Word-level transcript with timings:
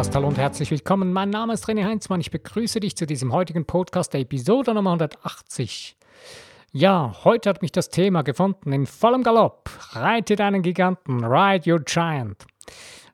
Podcast. 0.00 0.16
Hallo 0.16 0.28
und 0.28 0.38
herzlich 0.38 0.70
willkommen. 0.70 1.12
Mein 1.12 1.28
Name 1.28 1.52
ist 1.52 1.66
René 1.66 1.84
Heinzmann. 1.84 2.22
Ich 2.22 2.30
begrüße 2.30 2.80
dich 2.80 2.96
zu 2.96 3.06
diesem 3.06 3.34
heutigen 3.34 3.66
Podcast, 3.66 4.14
der 4.14 4.22
Episode 4.22 4.72
Nummer 4.72 4.92
180. 4.92 5.94
Ja, 6.72 7.14
heute 7.24 7.50
hat 7.50 7.60
mich 7.60 7.70
das 7.70 7.90
Thema 7.90 8.22
gefunden 8.22 8.72
in 8.72 8.86
vollem 8.86 9.22
Galopp. 9.22 9.68
Reite 9.90 10.36
deinen 10.36 10.62
Giganten, 10.62 11.22
ride 11.22 11.70
your 11.70 11.80
giant. 11.80 12.46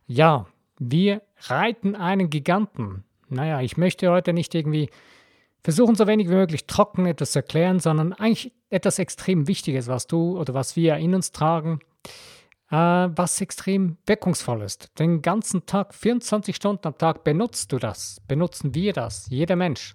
Ja, 0.06 0.46
wir 0.78 1.22
reiten 1.48 1.96
einen 1.96 2.30
Giganten. 2.30 3.02
Naja, 3.28 3.60
ich 3.62 3.76
möchte 3.76 4.08
heute 4.08 4.32
nicht 4.32 4.54
irgendwie 4.54 4.88
versuchen, 5.64 5.96
so 5.96 6.06
wenig 6.06 6.28
wie 6.28 6.34
möglich 6.34 6.68
trocken 6.68 7.06
etwas 7.06 7.32
zu 7.32 7.40
erklären, 7.40 7.80
sondern 7.80 8.12
eigentlich 8.12 8.52
etwas 8.70 9.00
extrem 9.00 9.48
Wichtiges, 9.48 9.88
was 9.88 10.06
du 10.06 10.38
oder 10.38 10.54
was 10.54 10.76
wir 10.76 10.94
in 10.98 11.16
uns 11.16 11.32
tragen 11.32 11.80
was 12.68 13.40
extrem 13.40 13.96
wirkungsvoll 14.06 14.62
ist. 14.62 14.98
Den 14.98 15.22
ganzen 15.22 15.66
Tag, 15.66 15.94
24 15.94 16.56
Stunden 16.56 16.86
am 16.86 16.98
Tag 16.98 17.24
benutzt 17.24 17.72
du 17.72 17.78
das, 17.78 18.20
benutzen 18.26 18.74
wir 18.74 18.92
das, 18.92 19.26
jeder 19.30 19.56
Mensch. 19.56 19.94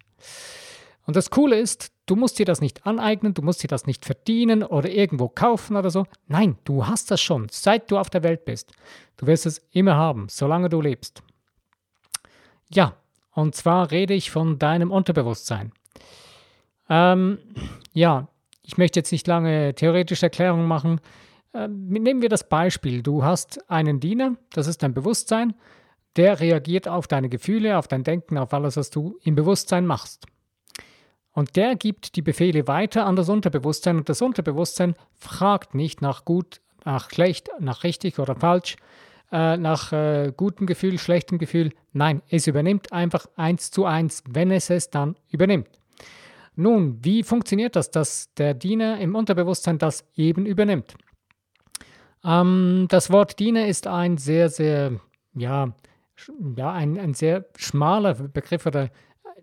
Und 1.05 1.15
das 1.15 1.29
Coole 1.29 1.59
ist, 1.59 1.91
du 2.05 2.15
musst 2.15 2.39
dir 2.39 2.45
das 2.45 2.61
nicht 2.61 2.85
aneignen, 2.85 3.33
du 3.33 3.41
musst 3.41 3.63
dir 3.63 3.67
das 3.67 3.87
nicht 3.87 4.05
verdienen 4.05 4.63
oder 4.63 4.89
irgendwo 4.89 5.27
kaufen 5.27 5.75
oder 5.75 5.89
so. 5.89 6.05
Nein, 6.27 6.57
du 6.63 6.87
hast 6.87 7.11
das 7.11 7.19
schon, 7.19 7.47
seit 7.49 7.91
du 7.91 7.97
auf 7.97 8.09
der 8.09 8.23
Welt 8.23 8.45
bist. 8.45 8.71
Du 9.17 9.27
wirst 9.27 9.45
es 9.45 9.59
immer 9.71 9.95
haben, 9.95 10.27
solange 10.29 10.69
du 10.69 10.79
lebst. 10.79 11.23
Ja, 12.69 12.95
und 13.33 13.55
zwar 13.55 13.91
rede 13.91 14.13
ich 14.13 14.31
von 14.31 14.59
deinem 14.59 14.91
Unterbewusstsein. 14.91 15.71
Ähm, 16.89 17.39
ja, 17.93 18.27
ich 18.63 18.77
möchte 18.77 18.99
jetzt 18.99 19.11
nicht 19.11 19.27
lange 19.27 19.73
theoretische 19.73 20.27
Erklärungen 20.27 20.67
machen. 20.67 21.01
Ähm, 21.53 21.89
nehmen 21.89 22.21
wir 22.21 22.29
das 22.29 22.47
Beispiel. 22.47 23.01
Du 23.03 23.23
hast 23.23 23.69
einen 23.69 23.99
Diener, 23.99 24.35
das 24.53 24.67
ist 24.67 24.83
dein 24.83 24.93
Bewusstsein, 24.93 25.53
der 26.15 26.39
reagiert 26.39 26.87
auf 26.87 27.07
deine 27.07 27.29
Gefühle, 27.29 27.77
auf 27.77 27.87
dein 27.87 28.03
Denken, 28.03 28.37
auf 28.37 28.53
alles, 28.53 28.77
was 28.77 28.89
du 28.89 29.17
im 29.23 29.35
Bewusstsein 29.35 29.85
machst. 29.85 30.25
Und 31.33 31.55
der 31.55 31.75
gibt 31.75 32.15
die 32.15 32.21
Befehle 32.21 32.67
weiter 32.67 33.05
an 33.05 33.15
das 33.15 33.29
Unterbewusstsein 33.29 33.97
und 33.97 34.09
das 34.09 34.21
Unterbewusstsein 34.21 34.95
fragt 35.13 35.75
nicht 35.75 36.01
nach 36.01 36.25
gut, 36.25 36.59
nach 36.83 37.09
schlecht, 37.09 37.49
nach 37.59 37.83
richtig 37.83 38.19
oder 38.19 38.35
falsch, 38.35 38.75
äh, 39.31 39.55
nach 39.55 39.93
äh, 39.93 40.33
gutem 40.35 40.67
Gefühl, 40.67 40.99
schlechtem 40.99 41.37
Gefühl. 41.37 41.71
Nein, 41.93 42.21
es 42.29 42.47
übernimmt 42.47 42.91
einfach 42.91 43.27
eins 43.37 43.71
zu 43.71 43.85
eins, 43.85 44.23
wenn 44.27 44.51
es 44.51 44.69
es 44.69 44.89
dann 44.89 45.15
übernimmt. 45.29 45.69
Nun, 46.55 46.99
wie 47.01 47.23
funktioniert 47.23 47.77
das, 47.77 47.91
dass 47.91 48.33
der 48.33 48.53
Diener 48.53 48.99
im 48.99 49.15
Unterbewusstsein 49.15 49.77
das 49.77 50.05
eben 50.15 50.45
übernimmt? 50.45 50.95
Ähm, 52.23 52.85
das 52.89 53.09
Wort 53.11 53.39
Diener 53.39 53.67
ist 53.67 53.87
ein 53.87 54.17
sehr, 54.17 54.49
sehr, 54.49 54.99
ja, 55.33 55.73
ja 56.55 56.71
ein, 56.71 56.99
ein 56.99 57.13
sehr 57.13 57.45
schmaler 57.57 58.13
Begriff 58.13 58.65
oder 58.65 58.89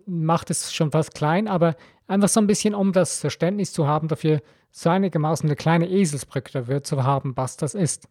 macht 0.05 0.49
es 0.49 0.73
schon 0.73 0.91
fast 0.91 1.13
klein, 1.13 1.47
aber 1.47 1.75
einfach 2.07 2.29
so 2.29 2.39
ein 2.39 2.47
bisschen, 2.47 2.73
um 2.73 2.93
das 2.93 3.19
Verständnis 3.19 3.73
zu 3.73 3.87
haben, 3.87 4.07
dafür 4.07 4.41
so 4.71 4.89
einigermaßen 4.89 5.47
eine 5.47 5.55
kleine 5.55 5.89
Eselsbrücke 5.89 6.51
dafür 6.51 6.83
zu 6.83 7.03
haben, 7.03 7.35
was 7.35 7.57
das 7.57 7.73
ist. 7.75 8.07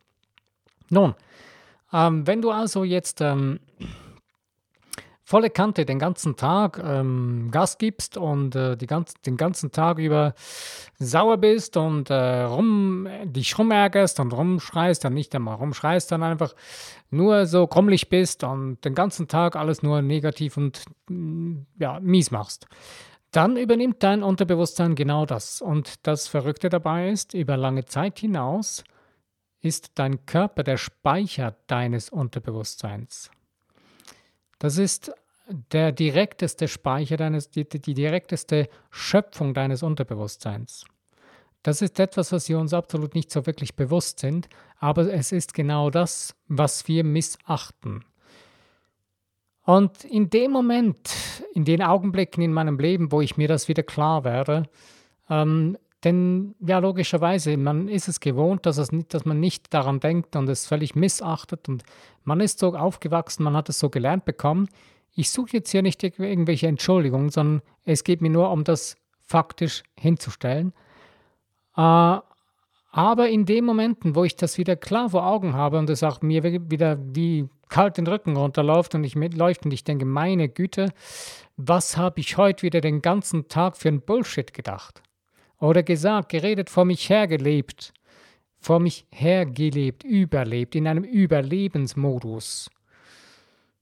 Nun, 0.90 1.14
ähm, 1.92 2.26
wenn 2.26 2.42
du 2.42 2.50
also 2.50 2.84
jetzt 2.84 3.20
ähm, 3.20 3.60
volle 5.28 5.50
Kante 5.50 5.84
den 5.84 5.98
ganzen 5.98 6.36
Tag 6.36 6.82
ähm, 6.82 7.50
Gas 7.50 7.76
gibst 7.76 8.16
und 8.16 8.56
äh, 8.56 8.78
die 8.78 8.86
ganz, 8.86 9.12
den 9.26 9.36
ganzen 9.36 9.70
Tag 9.72 9.98
über 9.98 10.32
sauer 10.98 11.36
bist 11.36 11.76
und 11.76 12.08
äh, 12.08 12.44
rum, 12.44 13.06
dich 13.24 13.58
rumärgerst 13.58 14.20
und 14.20 14.32
rumschreist, 14.32 15.04
dann 15.04 15.12
nicht 15.12 15.34
einmal 15.34 15.56
rumschreist, 15.56 16.10
dann 16.10 16.22
einfach 16.22 16.54
nur 17.10 17.44
so 17.44 17.66
krummelig 17.66 18.08
bist 18.08 18.42
und 18.42 18.82
den 18.86 18.94
ganzen 18.94 19.28
Tag 19.28 19.54
alles 19.54 19.82
nur 19.82 20.00
negativ 20.00 20.56
und 20.56 20.82
mm, 21.10 21.58
ja, 21.78 22.00
mies 22.00 22.30
machst. 22.30 22.66
Dann 23.30 23.58
übernimmt 23.58 24.02
dein 24.02 24.22
Unterbewusstsein 24.22 24.94
genau 24.94 25.26
das. 25.26 25.60
Und 25.60 26.06
das 26.06 26.26
Verrückte 26.26 26.70
dabei 26.70 27.10
ist, 27.10 27.34
über 27.34 27.58
lange 27.58 27.84
Zeit 27.84 28.18
hinaus 28.18 28.82
ist 29.60 29.90
dein 29.96 30.24
Körper 30.24 30.62
der 30.62 30.78
Speicher 30.78 31.54
deines 31.66 32.08
Unterbewusstseins. 32.08 33.30
Das 34.58 34.76
ist 34.76 35.12
der 35.48 35.92
direkteste 35.92 36.68
Speicher 36.68 37.16
deines, 37.16 37.50
die, 37.50 37.68
die 37.68 37.94
direkteste 37.94 38.68
Schöpfung 38.90 39.54
deines 39.54 39.82
Unterbewusstseins. 39.82 40.84
Das 41.62 41.82
ist 41.82 41.98
etwas, 41.98 42.32
was 42.32 42.48
wir 42.48 42.58
uns 42.58 42.72
absolut 42.72 43.14
nicht 43.14 43.30
so 43.30 43.46
wirklich 43.46 43.74
bewusst 43.74 44.20
sind, 44.20 44.48
aber 44.78 45.12
es 45.12 45.32
ist 45.32 45.54
genau 45.54 45.90
das, 45.90 46.34
was 46.46 46.86
wir 46.86 47.04
missachten. 47.04 48.04
Und 49.64 50.04
in 50.04 50.30
dem 50.30 50.52
Moment, 50.52 51.10
in 51.52 51.64
den 51.64 51.82
Augenblicken 51.82 52.42
in 52.42 52.52
meinem 52.52 52.78
Leben, 52.78 53.12
wo 53.12 53.20
ich 53.20 53.36
mir 53.36 53.48
das 53.48 53.68
wieder 53.68 53.82
klar 53.82 54.24
werde, 54.24 54.62
ähm, 55.28 55.76
denn 56.04 56.54
ja, 56.60 56.78
logischerweise, 56.78 57.56
man 57.56 57.88
ist 57.88 58.08
es 58.08 58.20
gewohnt, 58.20 58.66
dass, 58.66 58.78
es 58.78 58.92
nicht, 58.92 59.12
dass 59.12 59.24
man 59.24 59.40
nicht 59.40 59.74
daran 59.74 59.98
denkt 59.98 60.36
und 60.36 60.48
es 60.48 60.66
völlig 60.66 60.94
missachtet 60.94 61.68
und 61.68 61.82
man 62.24 62.40
ist 62.40 62.60
so 62.60 62.74
aufgewachsen, 62.76 63.42
man 63.42 63.56
hat 63.56 63.68
es 63.68 63.80
so 63.80 63.90
gelernt 63.90 64.24
bekommen. 64.24 64.68
Ich 65.18 65.32
suche 65.32 65.54
jetzt 65.54 65.72
hier 65.72 65.82
nicht 65.82 66.04
irgendwelche 66.04 66.68
Entschuldigungen, 66.68 67.30
sondern 67.30 67.62
es 67.84 68.04
geht 68.04 68.20
mir 68.20 68.30
nur 68.30 68.52
um 68.52 68.62
das 68.62 68.96
faktisch 69.18 69.82
hinzustellen. 69.98 70.72
Äh, 71.76 71.80
aber 71.80 73.28
in 73.28 73.44
den 73.44 73.64
Momenten, 73.64 74.14
wo 74.14 74.22
ich 74.22 74.36
das 74.36 74.58
wieder 74.58 74.76
klar 74.76 75.10
vor 75.10 75.26
Augen 75.26 75.54
habe 75.54 75.76
und 75.80 75.90
es 75.90 76.04
auch 76.04 76.22
mir 76.22 76.44
wieder 76.44 77.00
wie 77.00 77.48
kalt 77.68 77.96
den 77.96 78.06
Rücken 78.06 78.36
runterläuft 78.36 78.94
und 78.94 79.02
ich 79.02 79.16
mitläuft 79.16 79.64
und 79.64 79.72
ich 79.72 79.82
denke, 79.82 80.04
meine 80.04 80.48
Güte, 80.48 80.92
was 81.56 81.96
habe 81.96 82.20
ich 82.20 82.36
heute 82.36 82.62
wieder 82.62 82.80
den 82.80 83.02
ganzen 83.02 83.48
Tag 83.48 83.76
für 83.76 83.88
ein 83.88 84.02
Bullshit 84.02 84.54
gedacht? 84.54 85.02
Oder 85.58 85.82
gesagt, 85.82 86.28
geredet, 86.28 86.70
vor 86.70 86.84
mich 86.84 87.10
hergelebt, 87.10 87.92
vor 88.60 88.78
mich 88.78 89.04
hergelebt, 89.10 90.04
überlebt, 90.04 90.76
in 90.76 90.86
einem 90.86 91.02
Überlebensmodus. 91.02 92.70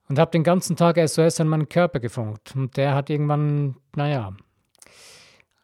Und 0.08 0.18
habe 0.18 0.30
den 0.30 0.44
ganzen 0.44 0.76
Tag 0.76 0.96
SOS 0.96 1.40
an 1.40 1.48
meinen 1.48 1.68
Körper 1.68 1.98
gefunkt. 1.98 2.54
Und 2.54 2.76
der 2.76 2.94
hat 2.94 3.10
irgendwann, 3.10 3.76
naja. 3.96 4.36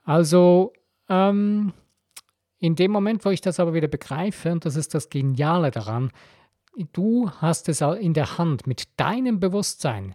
Also, 0.05 0.73
ähm, 1.09 1.73
in 2.59 2.75
dem 2.75 2.91
Moment, 2.91 3.25
wo 3.25 3.31
ich 3.31 3.41
das 3.41 3.61
aber 3.61 3.75
wieder 3.75 3.89
begreife, 3.89 4.51
und 4.51 4.65
das 4.65 4.77
ist 4.77 4.95
das 4.95 5.09
Geniale 5.11 5.71
daran, 5.71 6.11
du 6.93 7.31
hast 7.31 7.69
es 7.69 7.81
in 7.81 8.15
der 8.15 8.39
Hand, 8.39 8.67
mit 8.67 8.89
deinem 8.97 9.41
Bewusstsein 9.41 10.15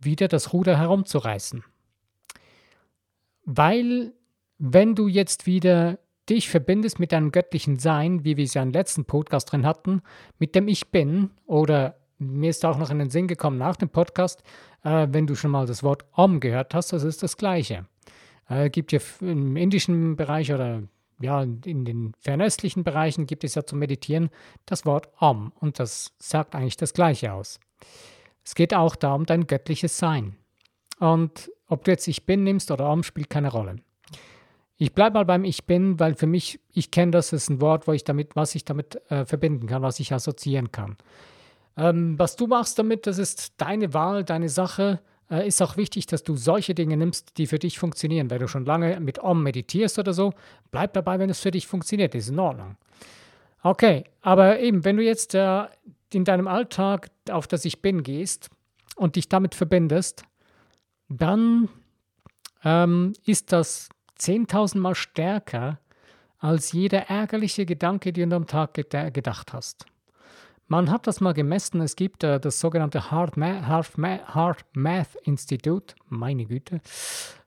wieder 0.00 0.28
das 0.28 0.52
Ruder 0.52 0.78
herumzureißen. 0.78 1.62
Weil 3.44 4.14
wenn 4.58 4.94
du 4.94 5.08
jetzt 5.08 5.46
wieder 5.46 5.98
dich 6.28 6.48
verbindest 6.48 7.00
mit 7.00 7.12
deinem 7.12 7.32
göttlichen 7.32 7.78
Sein, 7.78 8.24
wie 8.24 8.36
wir 8.36 8.44
es 8.44 8.54
ja 8.54 8.62
im 8.62 8.70
letzten 8.70 9.04
Podcast 9.04 9.50
drin 9.50 9.66
hatten, 9.66 10.02
mit 10.38 10.54
dem 10.54 10.68
Ich 10.68 10.90
Bin, 10.90 11.30
oder 11.46 11.96
mir 12.20 12.50
ist 12.50 12.64
auch 12.64 12.78
noch 12.78 12.90
in 12.90 12.98
den 12.98 13.10
Sinn 13.10 13.26
gekommen 13.26 13.58
nach 13.58 13.76
dem 13.76 13.88
Podcast, 13.88 14.42
äh, 14.84 15.08
wenn 15.10 15.26
du 15.26 15.34
schon 15.34 15.50
mal 15.50 15.66
das 15.66 15.82
Wort 15.82 16.04
Om 16.12 16.40
gehört 16.40 16.74
hast, 16.74 16.92
das 16.92 17.02
ist 17.02 17.22
das 17.22 17.36
Gleiche. 17.36 17.86
Äh, 18.48 18.70
gibt 18.70 18.92
ja 18.92 19.00
im 19.20 19.56
indischen 19.56 20.16
Bereich 20.16 20.52
oder 20.52 20.82
ja, 21.20 21.42
in 21.42 21.84
den 21.84 22.14
fernöstlichen 22.18 22.82
Bereichen 22.82 23.26
gibt 23.26 23.44
es 23.44 23.54
ja 23.54 23.64
zum 23.64 23.78
Meditieren 23.78 24.30
das 24.64 24.86
Wort 24.86 25.08
Om 25.18 25.52
und 25.60 25.78
das 25.78 26.12
sagt 26.18 26.54
eigentlich 26.54 26.76
das 26.76 26.94
Gleiche 26.94 27.32
aus. 27.32 27.60
Es 28.44 28.54
geht 28.54 28.74
auch 28.74 28.96
da 28.96 29.14
um 29.14 29.26
dein 29.26 29.46
göttliches 29.46 29.98
Sein. 29.98 30.36
Und 30.98 31.50
ob 31.66 31.84
du 31.84 31.90
jetzt 31.90 32.08
Ich 32.08 32.26
Bin 32.26 32.42
nimmst 32.42 32.70
oder 32.70 32.90
Om, 32.90 33.02
spielt 33.02 33.30
keine 33.30 33.50
Rolle. 33.50 33.76
Ich 34.76 34.94
bleibe 34.94 35.14
mal 35.14 35.24
beim 35.26 35.44
Ich 35.44 35.66
bin, 35.66 36.00
weil 36.00 36.14
für 36.14 36.26
mich, 36.26 36.58
ich 36.72 36.90
kenne 36.90 37.12
das, 37.12 37.34
ist 37.34 37.50
ein 37.50 37.60
Wort, 37.60 37.86
wo 37.86 37.92
ich 37.92 38.04
damit, 38.04 38.34
was 38.34 38.54
ich 38.54 38.64
damit 38.64 38.98
äh, 39.10 39.26
verbinden 39.26 39.66
kann, 39.66 39.82
was 39.82 40.00
ich 40.00 40.12
assoziieren 40.12 40.72
kann. 40.72 40.96
Ähm, 41.76 42.18
was 42.18 42.36
du 42.36 42.46
machst 42.46 42.78
damit, 42.78 43.06
das 43.06 43.18
ist 43.18 43.54
deine 43.58 43.94
Wahl, 43.94 44.24
deine 44.24 44.48
Sache. 44.48 45.00
Äh, 45.30 45.46
ist 45.46 45.62
auch 45.62 45.76
wichtig, 45.76 46.06
dass 46.06 46.22
du 46.22 46.36
solche 46.36 46.74
Dinge 46.74 46.96
nimmst, 46.96 47.38
die 47.38 47.46
für 47.46 47.58
dich 47.58 47.78
funktionieren. 47.78 48.30
Wenn 48.30 48.40
du 48.40 48.48
schon 48.48 48.64
lange 48.64 48.98
mit 49.00 49.18
Om 49.18 49.42
meditierst 49.42 49.98
oder 49.98 50.12
so, 50.12 50.32
bleib 50.70 50.92
dabei, 50.92 51.18
wenn 51.18 51.30
es 51.30 51.40
für 51.40 51.50
dich 51.50 51.66
funktioniert, 51.66 52.14
ist 52.14 52.28
in 52.28 52.38
Ordnung. 52.38 52.76
Okay, 53.62 54.04
aber 54.22 54.58
eben, 54.60 54.84
wenn 54.84 54.96
du 54.96 55.04
jetzt 55.04 55.34
äh, 55.34 55.64
in 56.12 56.24
deinem 56.24 56.48
Alltag 56.48 57.10
auf 57.30 57.46
das 57.46 57.64
Ich 57.64 57.82
Bin 57.82 58.02
gehst 58.02 58.50
und 58.96 59.16
dich 59.16 59.28
damit 59.28 59.54
verbindest, 59.54 60.24
dann 61.08 61.68
ähm, 62.64 63.12
ist 63.24 63.52
das 63.52 63.88
10.000 64.18 64.78
Mal 64.78 64.94
stärker 64.94 65.78
als 66.38 66.72
jeder 66.72 67.10
ärgerliche 67.10 67.66
Gedanke, 67.66 68.12
den 68.12 68.30
du 68.30 68.36
am 68.36 68.46
Tag 68.46 68.74
gedacht 68.74 69.52
hast. 69.52 69.86
Man 70.70 70.88
hat 70.88 71.06
das 71.08 71.20
mal 71.20 71.34
gemessen. 71.34 71.80
Es 71.80 71.96
gibt 71.96 72.22
äh, 72.22 72.38
das 72.38 72.60
sogenannte 72.60 73.10
Hard, 73.10 73.36
Ma 73.36 73.66
Hard, 73.66 73.98
Ma 73.98 74.20
Hard 74.24 74.64
Math 74.74 75.16
Institute. 75.24 75.96
Meine 76.08 76.44
Güte. 76.44 76.80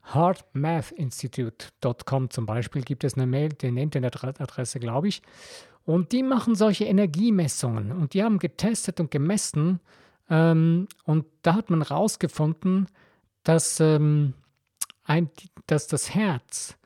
hardmathinstitute.com 0.04 2.30
zum 2.30 2.46
Beispiel 2.46 2.82
gibt 2.82 3.06
es 3.06 3.14
eine 3.14 3.26
Mail, 3.26 3.56
eine 3.64 3.82
Internetadresse, 3.82 4.82
glaube 4.82 5.08
ich. 5.08 5.22
Und 5.86 6.12
die 6.12 6.22
machen 6.22 6.56
solche 6.56 6.84
Energiemessungen. 6.84 7.94
Und 7.94 8.14
die 8.14 8.26
haben 8.26 8.40
getestet 8.40 9.00
und 9.00 9.10
gemessen, 9.10 9.80
Ähm, 10.30 10.90
und 11.06 11.26
da 11.44 11.56
hat 11.56 11.70
man 11.70 11.82
herausgefunden, 11.82 12.88
dass, 13.44 13.80
ähm, 13.80 14.34
dass 15.68 15.88
das 15.88 16.14
Herz, 16.14 16.78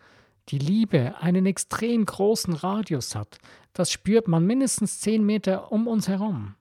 die 0.50 0.60
Liebe, 0.60 1.16
einen 1.19 1.45
extrem 1.45 2.06
großen 2.06 2.54
Radius 2.54 3.16
hat. 3.16 3.38
Das 3.77 3.91
spürt 3.91 4.27
man 4.27 4.44
mindestens 4.44 5.01
10 5.01 5.24
Meter 5.24 5.71
um 5.71 5.88
uns 5.88 6.07
herum. 6.07 6.56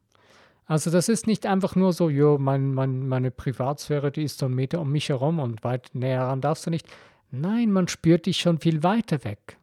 Also 0.66 0.90
das 0.90 1.08
ist 1.08 1.26
nicht 1.26 1.46
einfach 1.46 1.74
nur 1.74 1.94
so, 1.94 2.10
jo, 2.10 2.36
mein, 2.36 2.74
mein, 2.74 3.08
meine 3.08 3.30
Privatsphäre, 3.30 4.12
die 4.12 4.24
ist 4.24 4.38
so 4.38 4.46
ein 4.46 4.54
Meter 4.54 4.82
um 4.82 4.92
mich 4.92 5.08
herum 5.08 5.38
und 5.38 5.64
weit 5.64 5.88
näher 5.94 6.24
ran 6.24 6.42
darfst 6.42 6.66
du 6.66 6.70
nicht. 6.70 6.86
Nein, 7.30 7.72
man 7.72 7.88
spürt 7.88 8.26
dich 8.26 8.36
schon 8.36 8.58
viel 8.58 8.82
weiter 8.82 9.24
weg. 9.24 9.56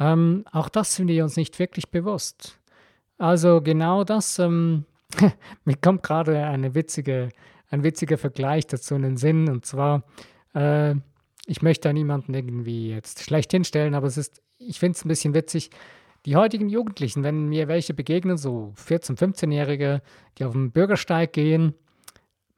Ähm, 0.00 0.44
auch 0.50 0.68
das 0.68 0.96
sind 0.96 1.06
wir 1.06 1.22
uns 1.22 1.36
nicht 1.36 1.56
wirklich 1.60 1.88
bewusst. 1.90 2.58
Also 3.16 3.60
genau 3.60 4.02
das, 4.02 4.40
ähm, 4.40 4.86
mir 5.64 5.76
kommt 5.76 6.02
gerade 6.02 6.46
eine 6.46 6.74
witzige, 6.74 7.28
ein 7.70 7.84
witziger 7.84 8.18
Vergleich 8.18 8.66
dazu 8.66 8.96
in 8.96 9.02
den 9.02 9.16
Sinn. 9.16 9.48
Und 9.48 9.66
zwar, 9.66 10.02
äh, 10.52 10.96
ich 11.46 11.62
möchte 11.62 11.88
da 11.88 11.92
niemanden 11.92 12.34
irgendwie 12.34 12.90
jetzt 12.90 13.22
schlecht 13.22 13.52
hinstellen, 13.52 13.94
aber 13.94 14.08
es 14.08 14.16
ist, 14.16 14.42
ich 14.58 14.80
finde 14.80 14.96
es 14.96 15.04
ein 15.04 15.08
bisschen 15.08 15.32
witzig. 15.32 15.70
Die 16.26 16.34
heutigen 16.34 16.68
Jugendlichen, 16.68 17.22
wenn 17.22 17.48
mir 17.48 17.68
welche 17.68 17.94
begegnen, 17.94 18.36
so 18.36 18.74
14-, 18.76 19.16
15-Jährige, 19.16 20.02
die 20.36 20.44
auf 20.44 20.54
den 20.54 20.72
Bürgersteig 20.72 21.32
gehen, 21.32 21.74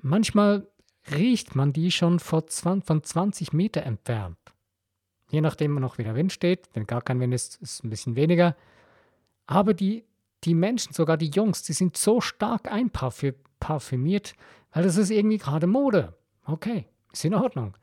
manchmal 0.01 0.67
riecht 1.13 1.55
man 1.55 1.75
die 1.75 1.91
schon 1.91 2.19
von 2.19 2.49
20 2.49 3.53
Meter 3.53 3.83
entfernt. 3.83 4.39
Je 5.31 5.43
nachdem 5.43 5.75
noch 5.75 5.99
wie 5.99 6.05
der 6.05 6.15
Wind 6.15 6.33
steht. 6.33 6.71
Wenn 6.73 6.87
gar 6.87 7.03
kein 7.03 7.21
Wind 7.21 7.35
ist, 7.35 7.61
ist 7.61 7.75
es 7.75 7.85
ein 7.85 7.91
bisschen 7.91 8.17
weniger. 8.17 8.57
Aber 9.47 9.75
die, 9.75 10.07
die 10.45 10.55
Menschen, 10.55 10.95
sogar 10.95 11.19
die 11.19 11.29
Jungs, 11.29 11.63
die 11.63 11.75
sind 11.75 11.95
so 11.99 12.23
stark 12.23 12.73
einparfümiert, 12.73 14.33
weil 14.73 14.83
das 14.83 14.97
ist 14.97 15.11
irgendwie 15.11 15.37
gerade 15.37 15.67
Mode. 15.67 16.15
Okay, 16.47 16.87
ist 17.13 17.27
in 17.27 17.35
Ordnung. 17.35 17.77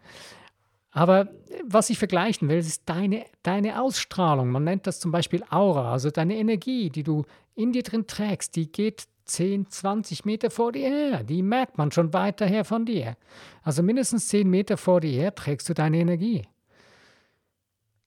Aber 0.95 1.27
was 1.65 1.89
ich 1.89 1.99
vergleichen 1.99 2.47
will, 2.47 2.57
ist 2.57 2.83
deine, 2.85 3.25
deine 3.43 3.81
Ausstrahlung. 3.81 4.49
Man 4.49 4.63
nennt 4.63 4.87
das 4.87 5.01
zum 5.01 5.11
Beispiel 5.11 5.43
Aura, 5.49 5.91
also 5.91 6.09
deine 6.09 6.37
Energie, 6.37 6.89
die 6.89 7.03
du 7.03 7.25
in 7.53 7.73
dir 7.73 7.83
drin 7.83 8.07
trägst, 8.07 8.55
die 8.55 8.71
geht 8.71 9.03
10, 9.25 9.69
20 9.69 10.23
Meter 10.23 10.49
vor 10.49 10.71
dir 10.71 10.87
her. 10.87 11.23
Die 11.23 11.41
merkt 11.41 11.77
man 11.77 11.91
schon 11.91 12.13
weiter 12.13 12.45
her 12.45 12.63
von 12.63 12.85
dir. 12.85 13.17
Also 13.61 13.83
mindestens 13.83 14.29
10 14.29 14.49
Meter 14.49 14.77
vor 14.77 15.01
dir 15.01 15.11
her 15.11 15.35
trägst 15.35 15.67
du 15.67 15.73
deine 15.73 15.97
Energie. 15.97 16.47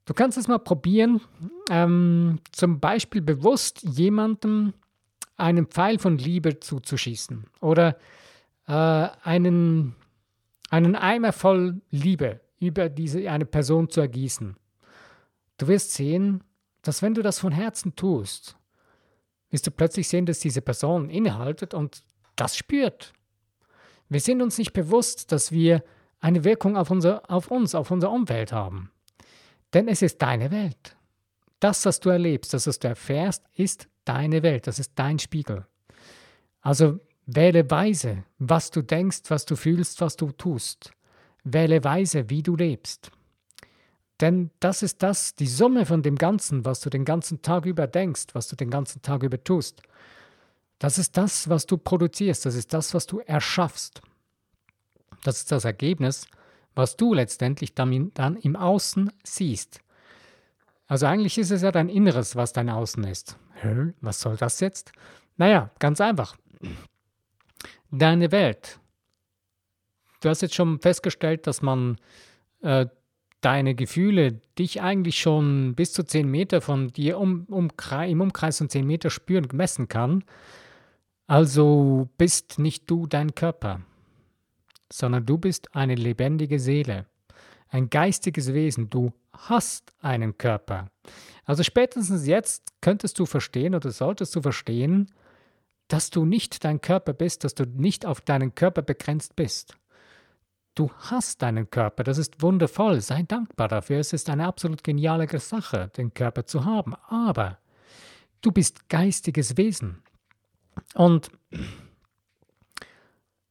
Du 0.06 0.14
kannst 0.14 0.38
es 0.38 0.48
mal 0.48 0.58
probieren, 0.58 1.20
ähm, 1.70 2.38
zum 2.52 2.80
Beispiel 2.80 3.20
bewusst 3.20 3.82
jemandem 3.82 4.72
einen 5.36 5.66
Pfeil 5.66 5.98
von 5.98 6.16
Liebe 6.16 6.58
zuzuschießen 6.58 7.44
oder 7.60 7.98
äh, 8.66 8.72
einen, 8.72 9.94
einen 10.70 10.96
Eimer 10.96 11.34
voll 11.34 11.82
Liebe 11.90 12.40
über 12.58 12.88
diese 12.88 13.30
eine 13.30 13.46
Person 13.46 13.88
zu 13.88 14.00
ergießen. 14.00 14.56
Du 15.58 15.68
wirst 15.68 15.92
sehen, 15.92 16.42
dass 16.82 17.02
wenn 17.02 17.14
du 17.14 17.22
das 17.22 17.38
von 17.38 17.52
Herzen 17.52 17.96
tust, 17.96 18.56
wirst 19.50 19.66
du 19.66 19.70
plötzlich 19.70 20.08
sehen, 20.08 20.26
dass 20.26 20.40
diese 20.40 20.62
Person 20.62 21.10
innehaltet 21.10 21.74
und 21.74 22.02
das 22.36 22.56
spürt. 22.56 23.12
Wir 24.08 24.20
sind 24.20 24.42
uns 24.42 24.58
nicht 24.58 24.72
bewusst, 24.72 25.32
dass 25.32 25.52
wir 25.52 25.82
eine 26.20 26.44
Wirkung 26.44 26.76
auf, 26.76 26.90
unser, 26.90 27.30
auf 27.30 27.50
uns, 27.50 27.74
auf 27.74 27.90
unsere 27.90 28.12
Umwelt 28.12 28.52
haben. 28.52 28.90
Denn 29.74 29.88
es 29.88 30.02
ist 30.02 30.22
deine 30.22 30.50
Welt. 30.50 30.96
Das, 31.60 31.84
was 31.84 32.00
du 32.00 32.08
erlebst, 32.08 32.54
das, 32.54 32.66
was 32.66 32.78
du 32.78 32.88
erfährst, 32.88 33.44
ist 33.54 33.88
deine 34.04 34.42
Welt, 34.42 34.66
das 34.66 34.78
ist 34.78 34.92
dein 34.94 35.18
Spiegel. 35.18 35.66
Also 36.60 37.00
wähle 37.26 37.70
weise, 37.70 38.24
was 38.38 38.70
du 38.70 38.82
denkst, 38.82 39.22
was 39.28 39.44
du 39.44 39.56
fühlst, 39.56 40.00
was 40.00 40.16
du 40.16 40.32
tust. 40.32 40.92
Wähle 41.44 41.84
weise, 41.84 42.30
wie 42.30 42.42
du 42.42 42.56
lebst. 42.56 43.10
Denn 44.20 44.50
das 44.60 44.82
ist 44.82 45.02
das, 45.02 45.34
die 45.34 45.46
Summe 45.46 45.86
von 45.86 46.02
dem 46.02 46.16
Ganzen, 46.16 46.64
was 46.64 46.80
du 46.80 46.90
den 46.90 47.04
ganzen 47.04 47.40
Tag 47.42 47.66
über 47.66 47.86
denkst, 47.86 48.26
was 48.32 48.48
du 48.48 48.56
den 48.56 48.70
ganzen 48.70 49.00
Tag 49.02 49.22
über 49.22 49.42
tust. 49.42 49.82
Das 50.78 50.98
ist 50.98 51.16
das, 51.16 51.48
was 51.48 51.66
du 51.66 51.76
produzierst, 51.76 52.46
das 52.46 52.54
ist 52.54 52.72
das, 52.72 52.94
was 52.94 53.06
du 53.06 53.20
erschaffst. 53.20 54.00
Das 55.22 55.38
ist 55.38 55.52
das 55.52 55.64
Ergebnis 55.64 56.26
was 56.78 56.96
du 56.96 57.12
letztendlich 57.12 57.74
dann, 57.74 58.12
dann 58.14 58.36
im 58.36 58.54
Außen 58.54 59.10
siehst. 59.24 59.80
Also 60.86 61.06
eigentlich 61.06 61.36
ist 61.36 61.50
es 61.50 61.62
ja 61.62 61.72
dein 61.72 61.88
Inneres, 61.88 62.36
was 62.36 62.52
dein 62.52 62.70
Außen 62.70 63.02
ist. 63.02 63.36
Hä? 63.54 63.92
Was 64.00 64.20
soll 64.20 64.36
das 64.36 64.60
jetzt? 64.60 64.92
Naja, 65.36 65.70
ganz 65.80 66.00
einfach. 66.00 66.36
Deine 67.90 68.30
Welt. 68.30 68.78
Du 70.20 70.28
hast 70.28 70.42
jetzt 70.42 70.54
schon 70.54 70.80
festgestellt, 70.80 71.46
dass 71.46 71.62
man 71.62 71.96
äh, 72.62 72.86
deine 73.40 73.74
Gefühle 73.74 74.40
dich 74.58 74.82
eigentlich 74.82 75.18
schon 75.18 75.74
bis 75.74 75.92
zu 75.92 76.02
10 76.02 76.28
Meter 76.28 76.60
von 76.60 76.88
dir 76.88 77.18
um, 77.18 77.44
um, 77.48 77.68
im 78.06 78.20
Umkreis 78.20 78.58
von 78.58 78.68
10 78.68 78.86
Meter 78.86 79.10
spüren 79.10 79.48
messen 79.52 79.88
kann. 79.88 80.24
Also 81.26 82.08
bist 82.18 82.58
nicht 82.58 82.90
du 82.90 83.06
dein 83.06 83.34
Körper 83.34 83.82
sondern 84.92 85.26
du 85.26 85.38
bist 85.38 85.74
eine 85.74 85.94
lebendige 85.94 86.58
Seele, 86.58 87.06
ein 87.68 87.90
geistiges 87.90 88.52
Wesen, 88.52 88.90
du 88.90 89.12
hast 89.32 89.92
einen 90.00 90.38
Körper. 90.38 90.90
Also 91.44 91.62
spätestens 91.62 92.26
jetzt 92.26 92.72
könntest 92.80 93.18
du 93.18 93.26
verstehen 93.26 93.74
oder 93.74 93.90
solltest 93.90 94.34
du 94.34 94.42
verstehen, 94.42 95.10
dass 95.88 96.10
du 96.10 96.24
nicht 96.24 96.64
dein 96.64 96.80
Körper 96.80 97.12
bist, 97.12 97.44
dass 97.44 97.54
du 97.54 97.64
nicht 97.64 98.04
auf 98.04 98.20
deinen 98.20 98.54
Körper 98.54 98.82
begrenzt 98.82 99.36
bist. 99.36 99.76
Du 100.78 100.92
hast 100.96 101.42
deinen 101.42 101.68
Körper, 101.68 102.04
das 102.04 102.18
ist 102.18 102.40
wundervoll, 102.40 103.00
sei 103.00 103.24
dankbar 103.24 103.66
dafür, 103.66 103.98
es 103.98 104.12
ist 104.12 104.30
eine 104.30 104.46
absolut 104.46 104.84
geniale 104.84 105.26
Sache, 105.40 105.90
den 105.96 106.14
Körper 106.14 106.46
zu 106.46 106.64
haben, 106.64 106.94
aber 107.08 107.58
du 108.42 108.52
bist 108.52 108.88
geistiges 108.88 109.56
Wesen. 109.56 110.04
Und 110.94 111.32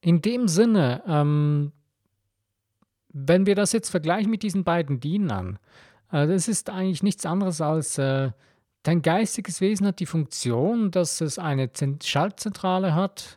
in 0.00 0.22
dem 0.22 0.48
Sinne, 0.48 1.02
ähm, 1.06 1.72
wenn 3.10 3.44
wir 3.44 3.54
das 3.54 3.72
jetzt 3.72 3.90
vergleichen 3.90 4.30
mit 4.30 4.42
diesen 4.42 4.64
beiden 4.64 4.98
Dienern, 4.98 5.58
äh, 6.10 6.26
das 6.26 6.48
ist 6.48 6.70
eigentlich 6.70 7.02
nichts 7.02 7.26
anderes 7.26 7.60
als 7.60 7.98
äh, 7.98 8.30
dein 8.84 9.02
geistiges 9.02 9.60
Wesen 9.60 9.86
hat 9.86 10.00
die 10.00 10.06
Funktion, 10.06 10.90
dass 10.90 11.20
es 11.20 11.38
eine 11.38 11.74
Zent 11.74 12.04
Schaltzentrale 12.04 12.94
hat. 12.94 13.36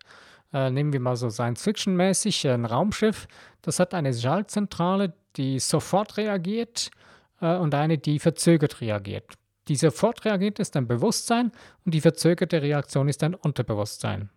Äh, 0.53 0.70
nehmen 0.70 0.91
wir 0.93 1.00
mal 1.00 1.15
so 1.15 1.29
Science-Fiction-mäßig 1.29 2.48
ein 2.50 2.65
Raumschiff. 2.65 3.27
Das 3.62 3.79
hat 3.79 3.93
eine 3.93 4.13
Schaltzentrale, 4.13 5.13
die 5.38 5.60
sofort 5.60 6.17
reagiert 6.17 6.91
äh, 7.39 7.55
und 7.55 7.74
eine, 7.74 7.98
die 7.98 8.20
verzögert 8.20 8.81
reagiert. 8.81 9.34
Die 9.67 9.75
sofort 9.75 10.25
reagiert 10.25 10.60
ist 10.60 10.75
ein 10.75 10.88
Bewusstsein 10.88 11.51
und 11.86 11.93
die 11.93 12.01
verzögerte 12.01 12.62
Reaktion 12.62 13.08
ist 13.08 13.24
ein 13.24 13.36
Unterbewusstsein. 13.36 14.29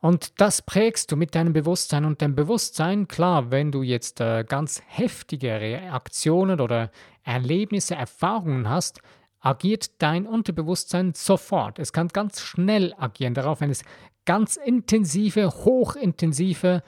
Und 0.00 0.40
das 0.40 0.62
prägst 0.62 1.10
du 1.10 1.16
mit 1.16 1.34
deinem 1.34 1.52
Bewusstsein. 1.52 2.04
Und 2.04 2.22
dein 2.22 2.34
Bewusstsein, 2.34 3.08
klar, 3.08 3.50
wenn 3.50 3.72
du 3.72 3.82
jetzt 3.82 4.20
äh, 4.20 4.44
ganz 4.44 4.82
heftige 4.86 5.60
Reaktionen 5.60 6.60
oder 6.60 6.90
Erlebnisse, 7.24 7.94
Erfahrungen 7.94 8.68
hast, 8.68 9.00
agiert 9.40 10.02
dein 10.02 10.26
Unterbewusstsein 10.26 11.14
sofort. 11.14 11.78
Es 11.78 11.92
kann 11.92 12.08
ganz 12.08 12.40
schnell 12.40 12.94
agieren 12.98 13.34
darauf, 13.34 13.60
wenn 13.60 13.70
es 13.70 13.84
ganz 14.26 14.56
intensive, 14.56 15.48
hochintensive, 15.50 16.82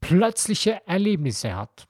plötzliche 0.00 0.80
Erlebnisse 0.86 1.54
hat. 1.54 1.86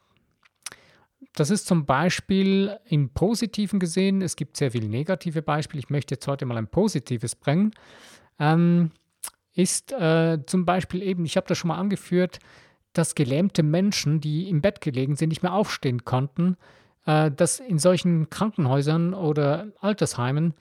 Das 1.34 1.50
ist 1.50 1.66
zum 1.66 1.84
Beispiel 1.84 2.78
im 2.86 3.10
Positiven 3.10 3.78
gesehen, 3.78 4.22
es 4.22 4.36
gibt 4.36 4.56
sehr 4.56 4.72
viele 4.72 4.88
negative 4.88 5.42
Beispiele. 5.42 5.80
Ich 5.80 5.90
möchte 5.90 6.14
jetzt 6.14 6.26
heute 6.26 6.46
mal 6.46 6.56
ein 6.56 6.68
positives 6.68 7.34
bringen. 7.34 7.72
Ähm, 8.38 8.90
ist 9.54 9.92
äh, 9.92 10.38
zum 10.46 10.64
Beispiel 10.64 11.02
eben, 11.02 11.24
ich 11.24 11.36
habe 11.36 11.46
das 11.46 11.58
schon 11.58 11.68
mal 11.68 11.78
angeführt, 11.78 12.38
dass 12.92 13.14
gelähmte 13.14 13.62
Menschen, 13.62 14.20
die 14.20 14.48
im 14.48 14.62
Bett 14.62 14.80
gelegen 14.80 15.16
sind, 15.16 15.28
nicht 15.28 15.42
mehr 15.42 15.52
aufstehen 15.52 16.04
konnten, 16.04 16.56
äh, 17.04 17.30
dass 17.30 17.60
in 17.60 17.78
solchen 17.78 18.30
Krankenhäusern 18.30 19.12
oder 19.14 19.72
Altersheimen, 19.80 20.54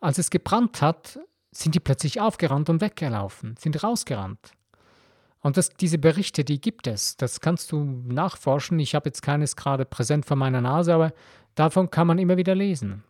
als 0.00 0.18
es 0.18 0.30
gebrannt 0.30 0.82
hat, 0.82 1.20
sind 1.52 1.74
die 1.74 1.80
plötzlich 1.80 2.20
aufgerannt 2.20 2.70
und 2.70 2.80
weggelaufen, 2.80 3.56
sind 3.58 3.82
rausgerannt. 3.82 4.52
Und 5.40 5.56
das, 5.56 5.70
diese 5.70 5.98
Berichte, 5.98 6.44
die 6.44 6.60
gibt 6.60 6.86
es. 6.86 7.16
Das 7.16 7.40
kannst 7.40 7.72
du 7.72 7.82
nachforschen. 7.82 8.78
Ich 8.78 8.94
habe 8.94 9.08
jetzt 9.08 9.22
keines 9.22 9.56
gerade 9.56 9.84
präsent 9.84 10.26
vor 10.26 10.36
meiner 10.36 10.60
Nase, 10.60 10.94
aber 10.94 11.12
davon 11.54 11.90
kann 11.90 12.06
man 12.06 12.18
immer 12.18 12.36
wieder 12.36 12.54
lesen. 12.54 13.04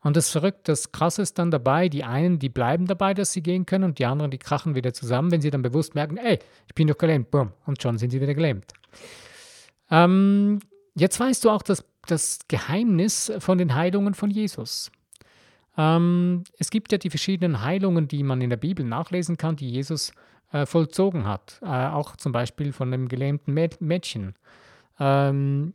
Und 0.00 0.16
das 0.16 0.30
Verrückte, 0.30 0.72
das 0.72 0.92
Krasse 0.92 1.22
ist 1.22 1.38
dann 1.38 1.50
dabei, 1.50 1.88
die 1.88 2.04
einen, 2.04 2.38
die 2.38 2.48
bleiben 2.48 2.86
dabei, 2.86 3.14
dass 3.14 3.32
sie 3.32 3.42
gehen 3.42 3.66
können 3.66 3.84
und 3.84 3.98
die 3.98 4.06
anderen, 4.06 4.30
die 4.30 4.38
krachen 4.38 4.74
wieder 4.74 4.94
zusammen, 4.94 5.30
wenn 5.30 5.40
sie 5.40 5.50
dann 5.50 5.62
bewusst 5.62 5.94
merken, 5.94 6.16
ey, 6.16 6.38
ich 6.66 6.74
bin 6.74 6.86
doch 6.86 6.96
gelähmt, 6.96 7.30
bumm, 7.30 7.52
und 7.66 7.82
schon 7.82 7.98
sind 7.98 8.10
sie 8.10 8.20
wieder 8.20 8.34
gelähmt. 8.34 8.72
Ähm, 9.90 10.60
jetzt 10.94 11.18
weißt 11.18 11.44
du 11.44 11.50
auch 11.50 11.62
das, 11.62 11.84
das 12.06 12.38
Geheimnis 12.46 13.32
von 13.40 13.58
den 13.58 13.74
Heilungen 13.74 14.14
von 14.14 14.30
Jesus. 14.30 14.92
Ähm, 15.78 16.42
es 16.58 16.70
gibt 16.70 16.90
ja 16.92 16.98
die 16.98 17.08
verschiedenen 17.08 17.62
Heilungen, 17.62 18.08
die 18.08 18.24
man 18.24 18.42
in 18.42 18.50
der 18.50 18.56
Bibel 18.56 18.84
nachlesen 18.84 19.36
kann, 19.36 19.56
die 19.56 19.70
Jesus 19.70 20.12
äh, 20.52 20.66
vollzogen 20.66 21.24
hat. 21.24 21.60
Äh, 21.62 21.66
auch 21.66 22.16
zum 22.16 22.32
Beispiel 22.32 22.72
von 22.72 22.90
dem 22.90 23.08
gelähmten 23.08 23.54
Mädchen. 23.54 24.34
Ähm, 24.98 25.72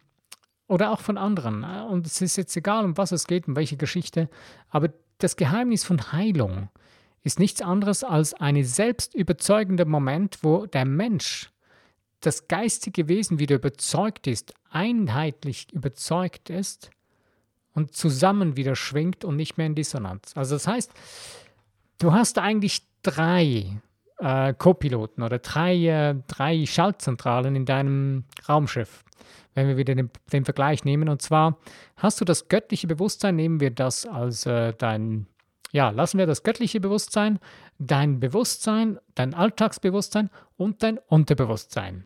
oder 0.68 0.92
auch 0.92 1.00
von 1.00 1.18
anderen. 1.18 1.64
Und 1.64 2.06
es 2.06 2.22
ist 2.22 2.36
jetzt 2.36 2.56
egal, 2.58 2.84
um 2.84 2.98
was 2.98 3.12
es 3.12 3.28
geht, 3.28 3.48
um 3.48 3.56
welche 3.56 3.78
Geschichte. 3.78 4.30
Aber 4.70 4.90
das 5.20 5.38
Geheimnis 5.38 5.86
von 5.86 6.12
Heilung 6.12 6.70
ist 7.24 7.40
nichts 7.40 7.62
anderes 7.62 8.04
als 8.04 8.34
ein 8.34 8.62
selbstüberzeugender 8.64 9.86
Moment, 9.86 10.40
wo 10.42 10.66
der 10.66 10.86
Mensch, 10.86 11.50
das 12.20 12.48
geistige 12.48 13.08
Wesen 13.08 13.40
wieder 13.40 13.56
überzeugt 13.56 14.28
ist, 14.28 14.54
einheitlich 14.70 15.72
überzeugt 15.72 16.50
ist 16.50 16.90
und 17.74 17.96
zusammen 17.96 18.56
wieder 18.56 18.76
schwingt 18.76 19.26
und 19.26 19.36
nicht 19.36 19.58
mehr 19.58 19.68
in 19.68 19.76
Dissonanz. 19.76 20.34
Also 20.36 20.56
das 20.56 20.68
heißt, 20.68 20.92
du 22.00 22.14
hast 22.14 22.38
eigentlich 22.38 22.84
drei 23.02 23.82
äh, 24.20 24.54
Co-Piloten 24.54 25.24
oder 25.24 25.40
drei, 25.40 25.76
äh, 25.86 26.16
drei 26.28 26.66
Schaltzentralen 26.66 27.56
in 27.56 27.66
deinem 27.66 28.24
Raumschiff, 28.48 29.04
wenn 29.54 29.68
wir 29.68 29.78
wieder 29.78 29.96
den, 29.96 30.10
den, 30.32 30.46
Vergleich 30.46 30.86
nehmen. 30.86 31.10
Und 31.10 31.22
zwar 31.22 31.58
hast 31.98 32.22
du 32.22 32.26
das 32.26 32.48
göttliche 32.48 32.88
Bewusstsein, 32.88 33.36
nehmen 33.36 33.60
wir 33.60 33.72
das 33.72 34.06
als 34.06 34.46
äh, 34.46 34.74
dein, 34.78 35.28
ja, 35.72 35.90
lassen 35.90 36.20
wir 36.20 36.28
das 36.28 36.44
göttliche 36.44 36.80
Bewusstsein, 36.80 37.40
dein 37.80 38.20
Bewusstsein, 38.20 39.00
dein 39.16 39.34
Alltagsbewusstsein 39.34 40.30
und 40.58 40.84
dein 40.84 41.00
Unterbewusstsein. 41.00 42.06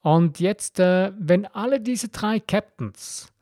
Und 0.00 0.38
jetzt, 0.38 0.80
äh, 0.80 1.12
wenn 1.18 1.46
alle 1.46 1.80
diese 1.80 2.08
drei 2.08 2.38
Captains 2.38 3.32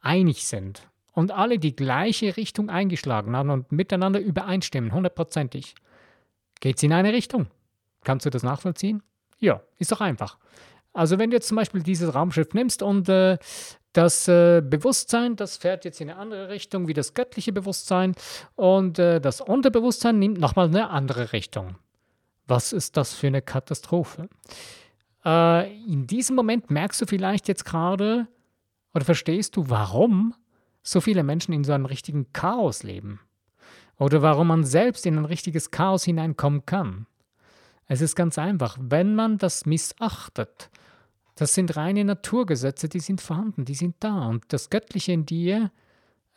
einig 0.00 0.46
sind 0.46 0.89
und 1.12 1.32
alle 1.32 1.58
die 1.58 1.74
gleiche 1.74 2.36
Richtung 2.36 2.70
eingeschlagen 2.70 3.36
haben 3.36 3.50
und 3.50 3.72
miteinander 3.72 4.20
übereinstimmen, 4.20 4.92
hundertprozentig, 4.92 5.74
geht 6.60 6.76
es 6.76 6.82
in 6.82 6.92
eine 6.92 7.12
Richtung. 7.12 7.46
Kannst 8.04 8.26
du 8.26 8.30
das 8.30 8.42
nachvollziehen? 8.42 9.02
Ja, 9.38 9.60
ist 9.78 9.92
doch 9.92 10.00
einfach. 10.00 10.38
Also 10.92 11.18
wenn 11.18 11.30
du 11.30 11.36
jetzt 11.36 11.48
zum 11.48 11.56
Beispiel 11.56 11.82
dieses 11.82 12.14
Raumschiff 12.14 12.52
nimmst 12.52 12.82
und 12.82 13.08
äh, 13.08 13.38
das 13.92 14.28
äh, 14.28 14.62
Bewusstsein, 14.64 15.36
das 15.36 15.56
fährt 15.56 15.84
jetzt 15.84 16.00
in 16.00 16.10
eine 16.10 16.18
andere 16.18 16.48
Richtung 16.48 16.88
wie 16.88 16.94
das 16.94 17.14
göttliche 17.14 17.52
Bewusstsein 17.52 18.14
und 18.54 18.98
äh, 18.98 19.20
das 19.20 19.40
Unterbewusstsein 19.40 20.18
nimmt 20.18 20.38
nochmal 20.38 20.66
eine 20.66 20.90
andere 20.90 21.32
Richtung. 21.32 21.76
Was 22.46 22.72
ist 22.72 22.96
das 22.96 23.14
für 23.14 23.28
eine 23.28 23.42
Katastrophe? 23.42 24.28
Äh, 25.24 25.72
in 25.84 26.06
diesem 26.06 26.36
Moment 26.36 26.70
merkst 26.70 27.00
du 27.00 27.06
vielleicht 27.06 27.48
jetzt 27.48 27.64
gerade 27.64 28.26
oder 28.94 29.04
verstehst 29.04 29.56
du, 29.56 29.68
warum 29.68 30.34
so 30.82 31.00
viele 31.00 31.22
Menschen 31.22 31.52
in 31.52 31.64
so 31.64 31.72
einem 31.72 31.86
richtigen 31.86 32.32
Chaos 32.32 32.82
leben. 32.82 33.20
Oder 33.98 34.22
warum 34.22 34.48
man 34.48 34.64
selbst 34.64 35.04
in 35.06 35.18
ein 35.18 35.24
richtiges 35.26 35.70
Chaos 35.70 36.04
hineinkommen 36.04 36.64
kann. 36.64 37.06
Es 37.86 38.00
ist 38.00 38.14
ganz 38.14 38.38
einfach, 38.38 38.78
wenn 38.80 39.14
man 39.14 39.36
das 39.36 39.66
missachtet, 39.66 40.70
das 41.34 41.54
sind 41.54 41.76
reine 41.76 42.04
Naturgesetze, 42.04 42.88
die 42.88 43.00
sind 43.00 43.20
vorhanden, 43.20 43.64
die 43.64 43.74
sind 43.74 43.96
da. 44.00 44.26
Und 44.26 44.44
das 44.48 44.70
Göttliche 44.70 45.12
in 45.12 45.26
dir 45.26 45.70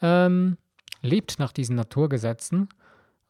ähm, 0.01 0.57
lebt 1.01 1.39
nach 1.39 1.51
diesen 1.51 1.75
Naturgesetzen. 1.75 2.69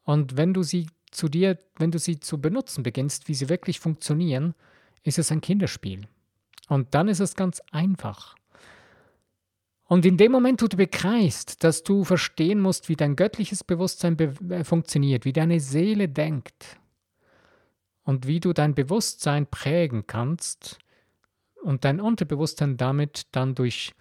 Und 0.04 0.36
wenn 0.36 0.54
du 0.54 0.62
sie 0.62 0.86
zu 1.10 1.28
dir, 1.28 1.58
wenn 1.76 1.90
du 1.90 1.98
sie 1.98 2.20
zu 2.20 2.40
benutzen 2.40 2.82
beginnst, 2.82 3.28
wie 3.28 3.34
sie 3.34 3.48
wirklich 3.48 3.80
funktionieren, 3.80 4.54
ist 5.02 5.18
es 5.18 5.30
ein 5.30 5.40
Kinderspiel. 5.40 6.08
Und 6.68 6.94
dann 6.94 7.08
ist 7.08 7.20
es 7.20 7.34
ganz 7.34 7.60
einfach. 7.72 8.36
Und 9.86 10.06
in 10.06 10.16
dem 10.16 10.32
Moment, 10.32 10.62
wo 10.62 10.66
du 10.66 10.76
begreifst, 10.76 11.62
dass 11.62 11.82
du 11.82 12.04
verstehen 12.04 12.60
musst, 12.60 12.88
wie 12.88 12.96
dein 12.96 13.16
göttliches 13.16 13.64
Bewusstsein 13.64 14.16
be 14.16 14.34
äh, 14.48 14.64
funktioniert, 14.64 15.24
wie 15.24 15.32
deine 15.32 15.60
Seele 15.60 16.08
denkt 16.08 16.78
und 18.04 18.26
wie 18.26 18.40
du 18.40 18.52
dein 18.52 18.74
Bewusstsein 18.74 19.46
prägen 19.46 20.06
kannst 20.06 20.78
und 21.62 21.84
dein 21.84 22.00
Unterbewusstsein 22.00 22.76
damit 22.76 23.26
dann 23.32 23.54
durch 23.54 23.92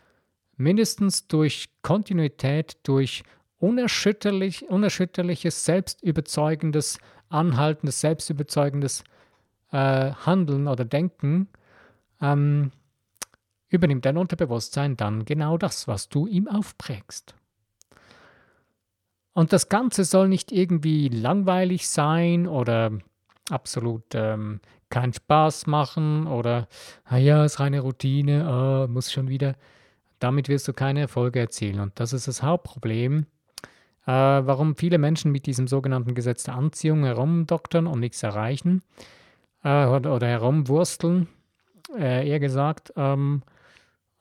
mindestens 0.55 1.27
durch 1.27 1.69
Kontinuität, 1.81 2.77
durch 2.83 3.23
unerschütterlich, 3.57 4.69
unerschütterliches, 4.69 5.65
selbstüberzeugendes, 5.65 6.97
anhaltendes, 7.29 8.01
selbstüberzeugendes 8.01 9.03
äh, 9.71 10.11
Handeln 10.11 10.67
oder 10.67 10.85
Denken 10.85 11.49
ähm, 12.21 12.71
übernimmt 13.73 14.05
dein 14.05 14.17
Unterbewusstsein 14.17 14.95
dann 14.95 15.25
genau 15.25 15.57
das, 15.57 15.87
was 15.87 16.07
du 16.07 16.27
ihm 16.27 16.47
aufprägst. 16.47 17.35
Und 19.33 19.51
das 19.51 19.67
Ganze 19.67 20.03
soll 20.03 20.29
nicht 20.29 20.51
irgendwie 20.51 21.09
langweilig 21.09 21.89
sein 21.89 22.47
oder 22.47 22.91
absolut 23.49 24.03
ähm, 24.13 24.61
keinen 24.89 25.11
Spaß 25.11 25.65
machen 25.65 26.27
oder, 26.27 26.67
naja, 27.09 27.43
ist 27.43 27.59
reine 27.59 27.79
Routine, 27.79 28.85
oh, 28.87 28.91
muss 28.91 29.11
schon 29.11 29.27
wieder. 29.27 29.55
Damit 30.19 30.49
wirst 30.49 30.67
du 30.67 30.73
keine 30.73 31.01
Erfolge 31.01 31.39
erzielen. 31.39 31.79
Und 31.79 31.99
das 31.99 32.13
ist 32.13 32.27
das 32.27 32.43
Hauptproblem, 32.43 33.25
äh, 34.05 34.11
warum 34.11 34.75
viele 34.75 34.99
Menschen 34.99 35.31
mit 35.31 35.47
diesem 35.47 35.67
sogenannten 35.67 36.13
Gesetz 36.13 36.43
der 36.43 36.53
Anziehung 36.53 37.03
herumdoktern 37.03 37.87
und 37.87 37.99
nichts 37.99 38.21
erreichen 38.21 38.83
äh, 39.63 39.87
oder, 39.87 40.13
oder, 40.13 40.27
herumwursteln, 40.27 41.27
äh, 41.97 42.29
eher 42.29 42.39
gesagt. 42.39 42.93
Ähm, 42.95 43.41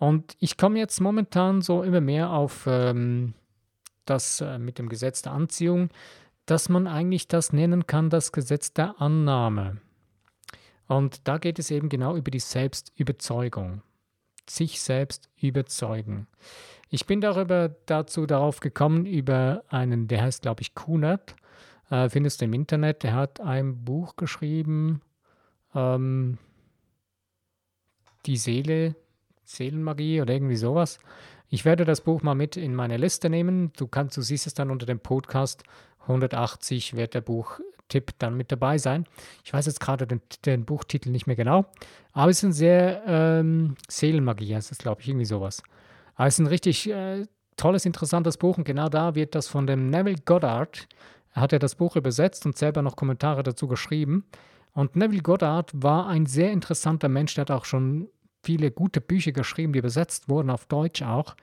und 0.03 0.35
ich 0.41 0.57
komme 0.57 0.81
jetzt 0.81 1.01
momentan 1.01 1.63
so 1.63 1.85
immer 1.85 2.01
mehr 2.01 2.31
auf 2.31 2.65
ähm, 2.67 3.35
das 4.05 4.41
äh, 4.41 4.59
mit 4.59 4.81
dem 4.81 4.89
Gesetz 4.89 5.23
der 5.23 5.31
Anziehung, 5.31 5.91
dass 6.45 6.69
man 6.69 6.89
eigentlich 6.89 7.29
das 7.29 7.53
nennen 7.53 7.87
kann, 7.87 8.11
das 8.11 8.33
Gesetz 8.33 8.73
der 8.73 9.01
Annahme. 9.01 9.81
Und 10.89 11.29
da 11.29 11.39
geht 11.39 11.61
es 11.61 11.71
eben 11.71 11.89
genau 11.89 12.17
über 12.17 12.33
die 12.33 12.41
Selbstüberzeugung. 12.41 13.83
Sich 14.51 14.81
selbst 14.81 15.31
überzeugen. 15.37 16.27
Ich 16.91 17.07
bin 17.07 17.21
darüber 17.21 17.69
dazu 17.87 18.27
darauf 18.27 18.59
gekommen, 18.59 19.07
über 19.07 19.63
einen, 19.69 20.09
der 20.09 20.23
heißt, 20.23 20.43
glaube 20.43 20.63
ich, 20.63 20.75
Kunert, 20.75 21.37
äh, 21.91 22.09
findest 22.09 22.41
du 22.41 22.47
im 22.47 22.55
Internet, 22.55 23.05
der 23.05 23.15
hat 23.15 23.41
ein 23.41 23.85
Buch 23.85 24.17
geschrieben, 24.17 25.01
ähm, 25.77 26.39
Die 28.27 28.37
Seele 28.37 28.97
Seelenmagie 29.57 30.21
oder 30.21 30.35
irgendwie 30.35 30.57
sowas. 30.57 30.99
Ich 31.49 31.65
werde 31.65 31.85
das 31.85 32.01
Buch 32.01 32.23
mal 32.23 32.35
mit 32.35 32.57
in 32.57 32.75
meine 32.75 32.97
Liste 32.97 33.29
nehmen. 33.29 33.73
Du 33.77 33.87
kannst, 33.87 34.17
du 34.17 34.23
siehst 34.23 34.47
es 34.47 34.55
dann 34.55 34.71
unter 34.71 34.87
dem 34.87 35.01
Podcast 35.01 35.65
180 36.03 36.97
wird 36.97 37.15
der 37.15 37.21
Buchtipp 37.21 38.13
dann 38.19 38.37
mit 38.37 38.51
dabei 38.51 38.79
sein. 38.79 39.07
Ich 39.45 39.53
weiß 39.53 39.67
jetzt 39.67 39.81
gerade 39.81 40.07
den, 40.07 40.21
den 40.45 40.65
Buchtitel 40.65 41.11
nicht 41.11 41.27
mehr 41.27 41.37
genau, 41.37 41.67
aber 42.13 42.31
es 42.31 42.39
ist 42.39 42.45
ein 42.45 42.53
sehr 42.53 43.03
ähm, 43.07 43.77
Seelenmagie, 43.89 44.55
heißt 44.55 44.73
es, 44.73 44.79
glaube 44.79 45.01
ich, 45.01 45.09
irgendwie 45.09 45.27
sowas. 45.27 45.63
Aber 46.15 46.27
es 46.27 46.35
ist 46.35 46.41
ein 46.41 46.49
richtig 46.49 46.91
äh, 46.91 47.27
tolles, 47.57 47.87
interessantes 47.87 48.37
Buch 48.37 48.59
und 48.59 48.65
genau 48.65 48.89
da 48.89 49.15
wird 49.15 49.35
das 49.35 49.47
von 49.49 49.67
dem 49.67 49.91
Neville 49.91 50.23
Goddard, 50.25 50.89
er 51.35 51.43
hat 51.43 51.53
ja 51.53 51.59
das 51.59 51.75
Buch 51.75 51.97
übersetzt 51.97 52.45
und 52.47 52.59
selber 52.59 52.83
noch 52.83 52.97
Kommentare 52.97 53.43
dazu 53.43 53.67
geschrieben. 53.67 54.25
Und 54.75 54.97
Neville 54.97 55.23
Goddard 55.23 55.71
war 55.75 56.07
ein 56.07 56.27
sehr 56.27 56.53
interessanter 56.53 57.09
Mensch, 57.09 57.35
der 57.35 57.43
hat 57.43 57.51
auch 57.51 57.65
schon 57.65 58.09
viele 58.43 58.71
gute 58.71 59.01
Bücher 59.01 59.33
geschrieben, 59.33 59.73
die 59.73 59.79
übersetzt 59.79 60.29
wurden, 60.29 60.51
auf 60.51 60.67
Deutsch 60.67 61.03
auch. 61.03 61.37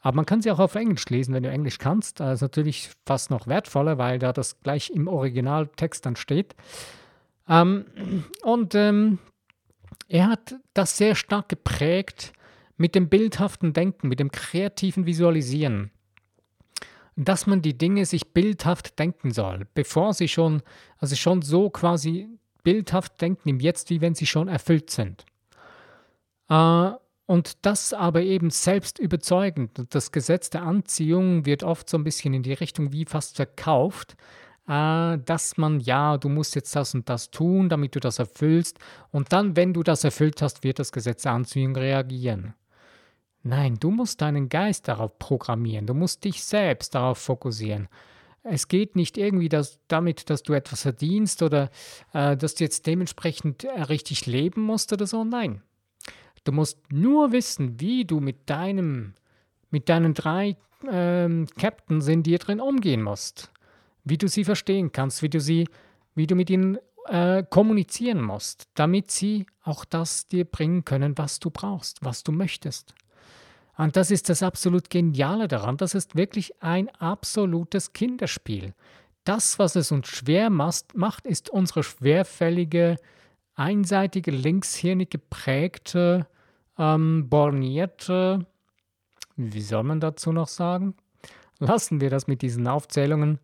Aber 0.00 0.16
man 0.16 0.26
kann 0.26 0.42
sie 0.42 0.50
auch 0.50 0.58
auf 0.58 0.74
Englisch 0.74 1.06
lesen, 1.08 1.34
wenn 1.34 1.42
du 1.42 1.50
Englisch 1.50 1.78
kannst. 1.78 2.20
Das 2.20 2.34
ist 2.34 2.42
natürlich 2.42 2.90
fast 3.04 3.30
noch 3.30 3.46
wertvoller, 3.46 3.98
weil 3.98 4.18
da 4.18 4.32
das 4.32 4.60
gleich 4.60 4.90
im 4.90 5.08
Originaltext 5.08 6.06
dann 6.06 6.16
steht. 6.16 6.54
Ähm, 7.48 7.84
und 8.42 8.74
ähm, 8.74 9.18
er 10.08 10.28
hat 10.28 10.56
das 10.74 10.96
sehr 10.96 11.14
stark 11.14 11.48
geprägt 11.48 12.32
mit 12.76 12.94
dem 12.94 13.08
bildhaften 13.08 13.72
Denken, 13.72 14.08
mit 14.08 14.20
dem 14.20 14.30
kreativen 14.30 15.04
Visualisieren. 15.04 15.90
Dass 17.16 17.48
man 17.48 17.62
die 17.62 17.76
Dinge 17.76 18.06
sich 18.06 18.32
bildhaft 18.32 18.98
denken 18.98 19.32
soll, 19.32 19.66
bevor 19.74 20.14
sie 20.14 20.28
schon, 20.28 20.62
also 20.98 21.16
schon 21.16 21.42
so 21.42 21.68
quasi 21.68 22.28
bildhaft 22.62 23.20
denken 23.20 23.48
im 23.48 23.60
Jetzt, 23.60 23.90
wie 23.90 24.00
wenn 24.00 24.14
sie 24.14 24.26
schon 24.26 24.46
erfüllt 24.46 24.90
sind. 24.90 25.26
Äh, 26.48 26.90
und 27.26 27.66
das 27.66 27.92
aber 27.92 28.22
eben 28.22 28.48
selbst 28.48 28.98
überzeugend. 28.98 29.84
Das 29.90 30.12
Gesetz 30.12 30.48
der 30.48 30.62
Anziehung 30.62 31.44
wird 31.44 31.62
oft 31.62 31.90
so 31.90 31.98
ein 31.98 32.04
bisschen 32.04 32.32
in 32.32 32.42
die 32.42 32.54
Richtung 32.54 32.90
wie 32.90 33.04
fast 33.04 33.36
verkauft, 33.36 34.16
äh, 34.66 35.18
dass 35.18 35.58
man, 35.58 35.80
ja, 35.80 36.16
du 36.16 36.28
musst 36.28 36.54
jetzt 36.54 36.74
das 36.74 36.94
und 36.94 37.08
das 37.08 37.30
tun, 37.30 37.68
damit 37.68 37.94
du 37.94 38.00
das 38.00 38.18
erfüllst. 38.18 38.78
Und 39.10 39.32
dann, 39.32 39.56
wenn 39.56 39.74
du 39.74 39.82
das 39.82 40.04
erfüllt 40.04 40.40
hast, 40.40 40.64
wird 40.64 40.78
das 40.78 40.90
Gesetz 40.92 41.22
der 41.22 41.32
Anziehung 41.32 41.76
reagieren. 41.76 42.54
Nein, 43.42 43.76
du 43.78 43.90
musst 43.90 44.20
deinen 44.20 44.48
Geist 44.48 44.88
darauf 44.88 45.18
programmieren, 45.18 45.86
du 45.86 45.94
musst 45.94 46.24
dich 46.24 46.42
selbst 46.42 46.94
darauf 46.94 47.18
fokussieren. 47.18 47.88
Es 48.42 48.68
geht 48.68 48.96
nicht 48.96 49.18
irgendwie 49.18 49.48
dass, 49.48 49.80
damit, 49.88 50.30
dass 50.30 50.42
du 50.42 50.54
etwas 50.54 50.82
verdienst 50.82 51.42
oder 51.42 51.70
äh, 52.12 52.36
dass 52.36 52.54
du 52.54 52.64
jetzt 52.64 52.86
dementsprechend 52.86 53.64
äh, 53.64 53.82
richtig 53.82 54.26
leben 54.26 54.62
musst 54.62 54.92
oder 54.92 55.06
so. 55.06 55.24
Nein, 55.24 55.62
Du 56.48 56.52
musst 56.54 56.78
nur 56.90 57.32
wissen, 57.32 57.78
wie 57.78 58.06
du 58.06 58.20
mit 58.20 58.48
deinem, 58.48 59.12
mit 59.68 59.90
deinen 59.90 60.14
drei 60.14 60.56
ähm, 60.90 61.46
Captains 61.58 62.08
in 62.08 62.22
dir 62.22 62.38
drin 62.38 62.58
umgehen 62.58 63.02
musst. 63.02 63.52
Wie 64.02 64.16
du 64.16 64.28
sie 64.28 64.44
verstehen 64.44 64.90
kannst, 64.90 65.22
wie 65.22 65.28
du 65.28 65.40
sie, 65.40 65.68
wie 66.14 66.26
du 66.26 66.34
mit 66.34 66.48
ihnen 66.48 66.78
äh, 67.04 67.42
kommunizieren 67.50 68.22
musst, 68.22 68.66
damit 68.72 69.10
sie 69.10 69.44
auch 69.62 69.84
das 69.84 70.26
dir 70.26 70.46
bringen 70.46 70.86
können, 70.86 71.18
was 71.18 71.38
du 71.38 71.50
brauchst, 71.50 72.02
was 72.02 72.22
du 72.22 72.32
möchtest. 72.32 72.94
Und 73.76 73.96
das 73.96 74.10
ist 74.10 74.30
das 74.30 74.42
absolut 74.42 74.88
Geniale 74.88 75.48
daran. 75.48 75.76
Das 75.76 75.94
ist 75.94 76.16
wirklich 76.16 76.62
ein 76.62 76.88
absolutes 76.98 77.92
Kinderspiel. 77.92 78.72
Das, 79.24 79.58
was 79.58 79.76
es 79.76 79.92
uns 79.92 80.08
schwer 80.08 80.48
macht, 80.48 81.26
ist 81.26 81.50
unsere 81.50 81.82
schwerfällige, 81.82 82.96
einseitige, 83.54 84.30
linkshirnig 84.30 85.10
geprägte, 85.10 86.26
ähm, 86.78 87.28
bornierte, 87.28 88.46
wie 89.36 89.60
soll 89.60 89.82
man 89.82 90.00
dazu 90.00 90.32
noch 90.32 90.48
sagen? 90.48 90.94
Lassen 91.58 92.00
wir 92.00 92.10
das 92.10 92.26
mit 92.26 92.42
diesen 92.42 92.66
Aufzählungen. 92.66 93.38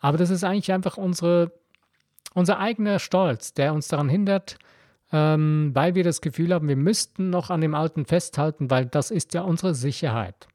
Aber 0.00 0.18
das 0.18 0.30
ist 0.30 0.44
eigentlich 0.44 0.72
einfach 0.72 0.96
unsere, 0.96 1.52
unser 2.34 2.58
eigener 2.58 2.98
Stolz, 2.98 3.54
der 3.54 3.72
uns 3.72 3.88
daran 3.88 4.08
hindert, 4.08 4.58
ähm, 5.12 5.70
weil 5.74 5.94
wir 5.94 6.02
das 6.02 6.20
Gefühl 6.20 6.52
haben, 6.52 6.68
wir 6.68 6.76
müssten 6.76 7.30
noch 7.30 7.50
an 7.50 7.60
dem 7.60 7.74
Alten 7.74 8.04
festhalten, 8.04 8.70
weil 8.70 8.86
das 8.86 9.10
ist 9.10 9.32
ja 9.34 9.42
unsere 9.42 9.74
Sicherheit. 9.74 10.48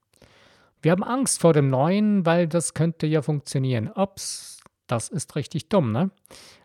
Wir 0.81 0.91
haben 0.91 1.03
Angst 1.03 1.41
vor 1.41 1.53
dem 1.53 1.69
Neuen, 1.69 2.25
weil 2.25 2.47
das 2.47 2.73
könnte 2.73 3.07
ja 3.07 3.21
funktionieren. 3.21 3.89
Ups, 3.93 4.59
das 4.85 5.09
ist 5.09 5.35
richtig 5.35 5.69
dumm, 5.69 5.91
ne? 5.91 6.11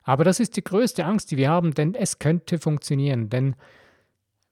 Aber 0.04 0.24
das 0.24 0.40
ist 0.40 0.56
die 0.56 0.64
größte 0.64 1.04
Angst, 1.04 1.30
die 1.30 1.36
wir 1.36 1.50
haben, 1.50 1.74
denn 1.74 1.94
es 1.94 2.18
könnte 2.18 2.58
funktionieren. 2.58 3.30
Denn 3.30 3.54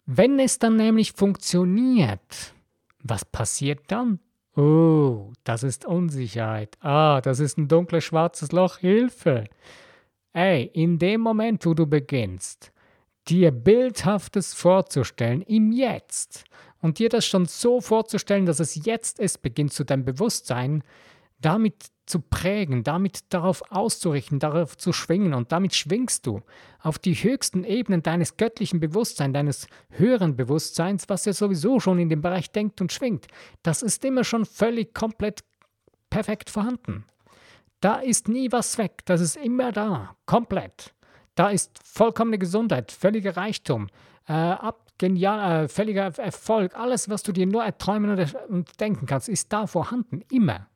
wenn 0.07 0.39
es 0.39 0.59
dann 0.59 0.77
nämlich 0.77 1.13
funktioniert, 1.13 2.55
was 3.03 3.25
passiert 3.25 3.81
dann? 3.89 4.21
Oh, 4.57 5.33
das 5.45 5.63
ist 5.63 5.85
Unsicherheit. 5.85 6.77
Ah, 6.81 7.21
das 7.21 7.41
ist 7.41 7.57
ein 7.57 7.69
dunkles 7.69 8.05
schwarzes 8.05 8.53
Loch. 8.53 8.79
Hilfe! 8.79 9.45
Ey, 10.33 10.71
in 10.75 10.99
dem 10.99 11.21
Moment, 11.21 11.65
wo 11.67 11.75
du 11.75 11.87
beginnst, 11.87 12.73
dir 13.29 13.51
Bildhaftes 13.51 14.55
vorzustellen 14.55 15.43
im 15.43 15.73
Jetzt 15.73 16.45
und 16.81 16.99
dir 16.99 17.09
das 17.09 17.27
schon 17.27 17.47
so 17.47 17.81
vorzustellen, 17.81 18.47
dass 18.47 18.61
es 18.61 18.85
jetzt 18.85 19.19
ist, 19.19 19.43
beginnt 19.43 19.73
zu 19.73 19.85
deinem 19.85 20.05
Bewusstsein 20.05 20.83
damit 21.41 21.87
zu 22.11 22.21
prägen, 22.21 22.83
damit 22.83 23.33
darauf 23.33 23.63
auszurichten, 23.71 24.39
darauf 24.39 24.77
zu 24.77 24.93
schwingen 24.93 25.33
und 25.33 25.53
damit 25.53 25.75
schwingst 25.75 26.27
du 26.27 26.43
auf 26.81 26.99
die 26.99 27.15
höchsten 27.15 27.65
Ebenen 27.65 28.03
deines 28.03 28.37
göttlichen 28.37 28.81
Bewusstseins, 28.81 29.33
deines 29.33 29.67
höheren 29.91 30.37
Bewusstseins, 30.37 31.09
was 31.09 31.25
ja 31.25 31.33
sowieso 31.33 31.81
schon 31.81 31.99
in 31.99 32.09
dem 32.09 32.21
Bereich 32.21 32.51
denkt 32.51 32.81
und 32.81 32.93
schwingt. 32.93 33.29
Das 33.63 33.83
ist 33.83 34.05
immer 34.05 34.25
schon 34.25 34.45
völlig 34.45 34.95
komplett 34.95 35.45
perfekt 36.11 36.51
vorhanden. 36.51 37.05
Da 37.81 37.97
ist 37.97 38.29
nie 38.29 38.53
was 38.53 38.77
weg, 38.77 39.03
das 39.07 39.21
ist 39.21 39.37
immer 39.37 39.73
da, 39.73 40.17
komplett. 40.27 40.95
Da 41.35 41.49
ist 41.49 41.79
vollkommene 41.83 42.39
Gesundheit, 42.39 42.93
völliger 42.93 43.37
Reichtum, 43.37 43.87
äh, 44.29 44.33
ab, 44.33 44.91
genial, 44.99 45.65
äh, 45.65 45.69
völliger 45.69 46.13
Erfolg, 46.19 46.77
alles, 46.77 47.09
was 47.09 47.23
du 47.23 47.33
dir 47.33 47.47
nur 47.47 47.65
erträumen 47.65 48.11
und, 48.11 48.35
und 48.49 48.81
denken 48.81 49.07
kannst, 49.07 49.29
ist 49.29 49.53
da 49.53 49.67
vorhanden, 49.67 50.23
immer. 50.31 50.69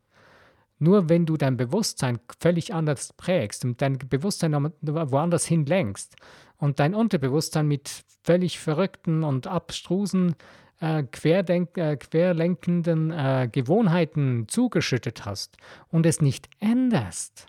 Nur 0.79 1.09
wenn 1.09 1.27
du 1.27 1.37
dein 1.37 1.57
Bewusstsein 1.57 2.19
völlig 2.41 2.75
anders 2.75 3.13
prägst 3.13 3.65
und 3.65 3.81
dein 3.81 3.99
Bewusstsein 3.99 4.73
woanders 4.81 5.47
hin 5.47 5.67
lenkst 5.67 6.17
und 6.57 6.81
dein 6.81 6.95
Unterbewusstsein 6.95 7.67
mit 7.67 8.05
völlig 8.23 8.59
verrückten 8.59 9.23
und 9.23 9.47
abstrusen, 9.47 10.35
äh, 10.81 11.05
querdenk, 11.05 11.77
äh, 11.79 11.97
querlenkenden 11.97 13.11
äh, 13.11 13.49
Gewohnheiten 13.51 14.47
zugeschüttet 14.49 15.25
hast 15.25 15.57
und 15.89 16.05
es 16.07 16.21
nicht 16.21 16.49
änderst, 16.59 17.47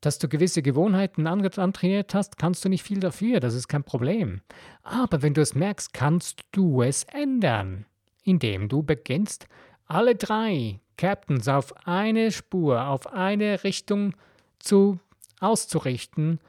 dass 0.00 0.18
du 0.18 0.28
gewisse 0.28 0.62
Gewohnheiten 0.62 1.26
antrainiert 1.26 2.14
hast, 2.14 2.38
kannst 2.38 2.64
du 2.64 2.68
nicht 2.68 2.82
viel 2.82 3.00
dafür, 3.00 3.40
das 3.40 3.54
ist 3.54 3.68
kein 3.68 3.84
Problem. 3.84 4.40
Aber 4.82 5.22
wenn 5.22 5.34
du 5.34 5.40
es 5.40 5.54
merkst, 5.54 5.92
kannst 5.92 6.44
du 6.52 6.82
es 6.82 7.04
ändern, 7.04 7.86
indem 8.22 8.68
du 8.68 8.82
beginnst, 8.82 9.46
alle 9.86 10.14
drei 10.14 10.80
Captains 10.96 11.48
auf 11.48 11.86
eine 11.86 12.30
Spur, 12.32 12.86
auf 12.86 13.12
eine 13.12 13.64
Richtung 13.64 14.14
zu 14.58 14.98
auszurichten 15.40 16.40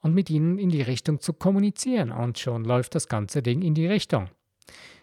und 0.00 0.14
mit 0.14 0.30
ihnen 0.30 0.58
in 0.58 0.70
die 0.70 0.82
Richtung 0.82 1.20
zu 1.20 1.32
kommunizieren. 1.32 2.10
Und 2.10 2.38
schon 2.38 2.64
läuft 2.64 2.94
das 2.94 3.08
ganze 3.08 3.42
Ding 3.42 3.62
in 3.62 3.74
die 3.74 3.86
Richtung. 3.86 4.28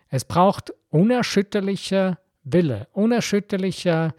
Es 0.09 0.25
braucht 0.25 0.73
unerschütterlicher 0.89 2.17
Wille, 2.43 2.87
unerschütterlicher 2.93 4.15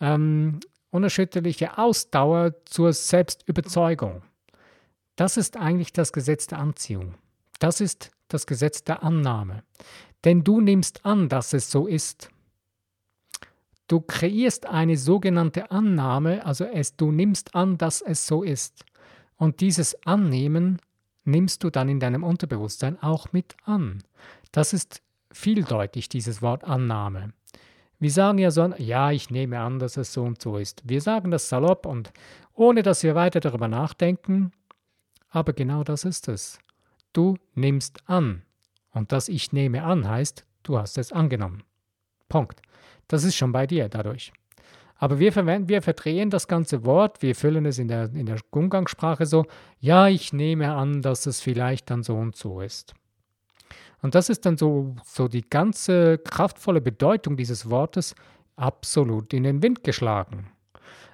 ähm, 0.00 0.60
unerschütterliche 0.90 1.76
Ausdauer 1.76 2.54
zur 2.66 2.92
Selbstüberzeugung. 2.92 4.22
Das 5.16 5.36
ist 5.36 5.56
eigentlich 5.56 5.92
das 5.92 6.12
Gesetz 6.12 6.46
der 6.46 6.58
Anziehung. 6.58 7.14
Das 7.58 7.80
ist 7.80 8.12
das 8.28 8.46
Gesetz 8.46 8.84
der 8.84 9.02
Annahme. 9.02 9.64
Denn 10.24 10.44
du 10.44 10.60
nimmst 10.60 11.04
an, 11.04 11.28
dass 11.28 11.52
es 11.52 11.70
so 11.70 11.86
ist. 11.86 12.30
Du 13.86 14.00
kreierst 14.00 14.66
eine 14.66 14.96
sogenannte 14.96 15.70
Annahme, 15.70 16.44
also 16.46 16.64
es, 16.64 16.96
du 16.96 17.12
nimmst 17.12 17.54
an, 17.54 17.76
dass 17.76 18.00
es 18.00 18.26
so 18.26 18.42
ist. 18.42 18.84
Und 19.36 19.60
dieses 19.60 19.94
Annehmen 20.06 20.80
nimmst 21.24 21.64
du 21.64 21.70
dann 21.70 21.88
in 21.88 22.00
deinem 22.00 22.22
Unterbewusstsein 22.22 23.02
auch 23.02 23.32
mit 23.32 23.56
an. 23.64 24.02
Das 24.52 24.72
ist 24.72 25.02
vieldeutig, 25.30 26.08
dieses 26.08 26.40
Wort 26.40 26.64
Annahme. 26.64 27.32
Wir 27.98 28.10
sagen 28.10 28.38
ja 28.38 28.50
so, 28.50 28.66
ja, 28.78 29.10
ich 29.10 29.30
nehme 29.30 29.60
an, 29.60 29.78
dass 29.78 29.96
es 29.96 30.12
so 30.12 30.22
und 30.22 30.40
so 30.40 30.56
ist. 30.56 30.82
Wir 30.84 31.00
sagen 31.00 31.30
das 31.30 31.48
salopp 31.48 31.86
und 31.86 32.12
ohne 32.54 32.82
dass 32.82 33.02
wir 33.02 33.14
weiter 33.14 33.40
darüber 33.40 33.68
nachdenken, 33.68 34.52
aber 35.30 35.52
genau 35.52 35.84
das 35.84 36.04
ist 36.04 36.28
es. 36.28 36.58
Du 37.12 37.36
nimmst 37.54 38.08
an. 38.08 38.42
Und 38.90 39.10
das 39.12 39.28
Ich 39.28 39.52
nehme 39.52 39.82
an 39.82 40.08
heißt, 40.08 40.44
du 40.62 40.78
hast 40.78 40.98
es 40.98 41.12
angenommen. 41.12 41.62
Punkt. 42.28 42.62
Das 43.08 43.24
ist 43.24 43.36
schon 43.36 43.52
bei 43.52 43.66
dir 43.66 43.88
dadurch. 43.88 44.32
Aber 44.96 45.18
wir, 45.18 45.32
verwenden, 45.32 45.68
wir 45.68 45.82
verdrehen 45.82 46.30
das 46.30 46.48
ganze 46.48 46.84
Wort, 46.84 47.20
wir 47.20 47.34
füllen 47.34 47.66
es 47.66 47.78
in 47.78 47.88
der, 47.88 48.04
in 48.14 48.26
der 48.26 48.38
Umgangssprache 48.50 49.26
so, 49.26 49.44
ja, 49.80 50.08
ich 50.08 50.32
nehme 50.32 50.72
an, 50.72 51.02
dass 51.02 51.26
es 51.26 51.40
vielleicht 51.40 51.90
dann 51.90 52.02
so 52.02 52.16
und 52.16 52.36
so 52.36 52.60
ist. 52.60 52.94
Und 54.02 54.14
das 54.14 54.28
ist 54.28 54.46
dann 54.46 54.56
so, 54.56 54.94
so 55.04 55.28
die 55.28 55.48
ganze 55.48 56.18
kraftvolle 56.18 56.80
Bedeutung 56.80 57.36
dieses 57.36 57.70
Wortes 57.70 58.14
absolut 58.56 59.32
in 59.32 59.42
den 59.42 59.62
Wind 59.62 59.82
geschlagen. 59.82 60.50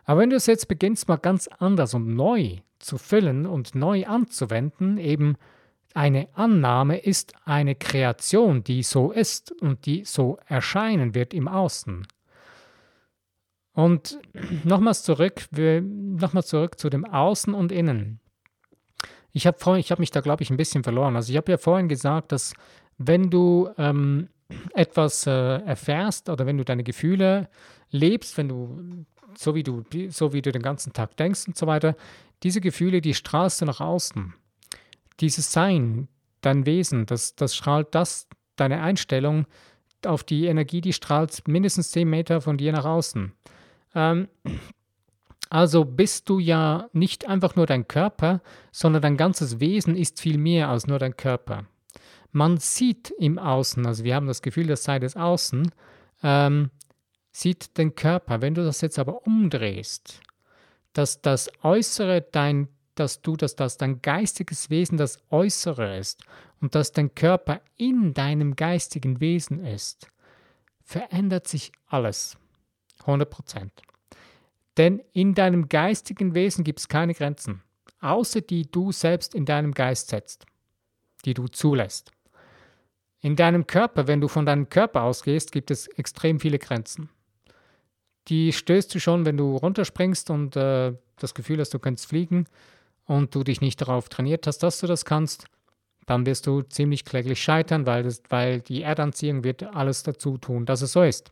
Aber 0.05 0.21
wenn 0.21 0.31
du 0.31 0.37
es 0.37 0.47
jetzt 0.47 0.69
beginnst, 0.69 1.09
mal 1.09 1.17
ganz 1.17 1.49
anders 1.59 1.95
und 1.95 2.15
neu 2.15 2.59
zu 2.81 2.99
füllen 2.99 3.47
und 3.47 3.75
neu 3.75 4.07
anzuwenden, 4.07 4.99
eben 4.99 5.37
eine 5.95 6.29
Annahme 6.35 6.99
ist 6.99 7.35
eine 7.45 7.75
Kreation, 7.75 8.63
die 8.63 8.83
so 8.83 9.13
ist 9.13 9.53
und 9.61 9.87
die 9.87 10.05
so 10.05 10.39
erscheinen 10.47 11.15
wird 11.15 11.35
im 11.35 11.49
Außen. 11.49 12.07
Und 13.73 14.19
nochmals 14.65 15.03
zurück, 15.03 15.49
nochmal 15.53 16.45
zurück 16.45 16.79
zu 16.79 16.91
dem 16.91 17.05
Außen 17.05 17.55
und 17.55 17.73
Innen. 17.73 18.21
Ich 19.33 19.47
habe 19.47 19.59
hab 19.59 19.99
mich 19.99 20.11
da, 20.11 20.21
glaube 20.21 20.43
ich, 20.43 20.51
ein 20.51 20.57
bisschen 20.57 20.83
verloren. 20.83 21.17
Also 21.17 21.31
ich 21.31 21.37
habe 21.37 21.53
ja 21.53 21.59
vorhin 21.59 21.89
gesagt, 21.89 22.33
dass 22.33 22.53
wenn 22.99 23.31
du 23.31 23.71
ähm, 23.79 24.29
etwas 24.75 25.27
äh, 25.27 25.31
erfährst 25.31 26.29
oder 26.29 26.47
wenn 26.47 26.59
du 26.59 26.65
deine 26.65 26.85
Gefühle 26.85 27.49
lebst, 27.91 28.37
wenn 28.37 28.49
du 28.49 29.05
so 29.37 29.55
wie 29.55 29.63
du 29.63 29.85
so 30.09 30.33
wie 30.33 30.43
du 30.43 30.51
den 30.51 30.63
ganzen 30.63 30.93
Tag 30.93 31.17
denkst 31.17 31.47
und 31.47 31.57
so 31.57 31.67
weiter, 31.67 31.97
diese 32.43 32.61
Gefühle, 32.61 33.01
die 33.01 33.15
strahlst 33.15 33.61
du 33.61 33.67
nach 33.67 33.81
außen. 33.81 34.35
Dieses 35.21 35.53
Sein, 35.53 36.09
dein 36.41 36.67
Wesen, 36.67 37.07
das, 37.07 37.37
das 37.37 37.55
strahlt 37.55 37.95
das, 37.95 38.29
deine 38.57 38.83
Einstellung 38.83 39.47
auf 40.05 40.25
die 40.25 40.47
Energie, 40.47 40.81
die 40.81 40.93
strahlt 40.93 41.47
mindestens 41.47 41.91
10 41.91 42.09
Meter 42.09 42.41
von 42.41 42.57
dir 42.57 42.73
nach 42.73 42.85
außen. 42.85 43.33
Ähm, 43.95 44.29
also 45.51 45.85
bist 45.85 46.29
du 46.29 46.39
ja 46.39 46.89
nicht 46.93 47.29
einfach 47.29 47.57
nur 47.57 47.67
dein 47.67 47.89
Körper, 47.89 48.41
sondern 48.71 49.03
dein 49.03 49.17
ganzes 49.17 49.61
Wesen 49.61 49.97
ist 49.97 50.21
viel 50.21 50.39
mehr 50.39 50.69
als 50.69 50.87
nur 50.87 50.99
dein 50.99 51.17
Körper. 51.17 51.67
Man 52.33 52.59
sieht 52.59 53.11
im 53.19 53.39
Außen, 53.39 53.85
also 53.85 54.05
wir 54.05 54.15
haben 54.15 54.29
das 54.29 54.43
Gefühl, 54.43 54.69
das 54.69 54.85
sei 54.85 55.01
das 55.01 55.17
Außen, 55.17 55.73
ähm, 56.23 56.71
sieht 57.33 57.77
den 57.79 57.97
Körper. 57.97 58.41
Wenn 58.41 58.55
du 58.55 58.65
das 58.65 58.81
jetzt 58.81 58.99
aber 59.01 59.27
umdrehst, 59.27 60.21
dass 60.93 61.21
das 61.21 61.51
Äußere 61.63 62.23
dein, 62.23 62.69
dass 63.01 63.23
du, 63.23 63.35
dass 63.35 63.57
das 63.57 63.79
dein 63.79 64.03
geistiges 64.03 64.69
Wesen 64.69 64.99
das 64.99 65.19
Äußere 65.31 65.97
ist 65.97 66.23
und 66.61 66.75
dass 66.75 66.93
dein 66.93 67.15
Körper 67.15 67.63
in 67.77 68.13
deinem 68.13 68.57
geistigen 68.57 69.21
Wesen 69.21 69.65
ist, 69.65 70.09
verändert 70.85 71.49
sich 71.49 71.73
alles. 71.87 72.37
100 73.01 73.31
Prozent. 73.31 73.73
Denn 74.77 75.03
in 75.15 75.35
deinem 75.35 75.71
geistigen 75.71 76.35
Wesen 76.35 76.63
gibt 76.63 76.81
es 76.81 76.89
keine 76.89 77.15
Grenzen, 77.15 77.63
außer 78.01 78.43
die 78.43 78.71
du 78.71 78.93
selbst 78.93 79.35
in 79.35 79.47
deinem 79.47 79.73
Geist 79.73 80.11
setzt, 80.11 80.45
die 81.25 81.33
du 81.33 81.49
zulässt. 81.49 82.13
In 83.21 83.35
deinem 83.35 83.67
Körper, 83.67 84.07
wenn 84.07 84.21
du 84.21 84.29
von 84.29 84.45
deinem 84.45 84.69
Körper 84.69 85.05
ausgehst, 85.05 85.53
gibt 85.53 85.71
es 85.71 85.87
extrem 85.89 86.39
viele 86.39 86.59
Grenzen. 86.59 87.09
die 88.29 88.53
stößt 88.53 88.95
du 88.95 89.01
schon, 89.01 89.25
wenn 89.25 89.39
du 89.39 89.57
runterspringst 89.57 90.29
und 90.29 90.55
äh, 90.55 90.93
das 91.17 91.35
Gefühl 91.35 91.59
hast, 91.61 91.73
du 91.73 91.79
könntest 91.79 92.07
fliegen 92.07 92.47
und 93.11 93.35
du 93.35 93.43
dich 93.43 93.61
nicht 93.61 93.81
darauf 93.81 94.09
trainiert 94.09 94.47
hast, 94.47 94.59
dass 94.59 94.79
du 94.79 94.87
das 94.87 95.05
kannst, 95.05 95.47
dann 96.07 96.27
wirst 96.27 96.47
du 96.47 96.63
ziemlich 96.63 97.05
kläglich 97.05 97.43
scheitern, 97.43 97.85
weil, 97.85 98.05
das, 98.05 98.23
weil 98.29 98.61
die 98.61 98.83
Erdanziehung 98.83 99.43
wird 99.43 99.65
alles 99.65 100.05
dazu 100.05 100.39
tun, 100.39 100.65
dass 100.65 100.81
es 100.81 100.93
so 100.93 101.03
ist. 101.03 101.29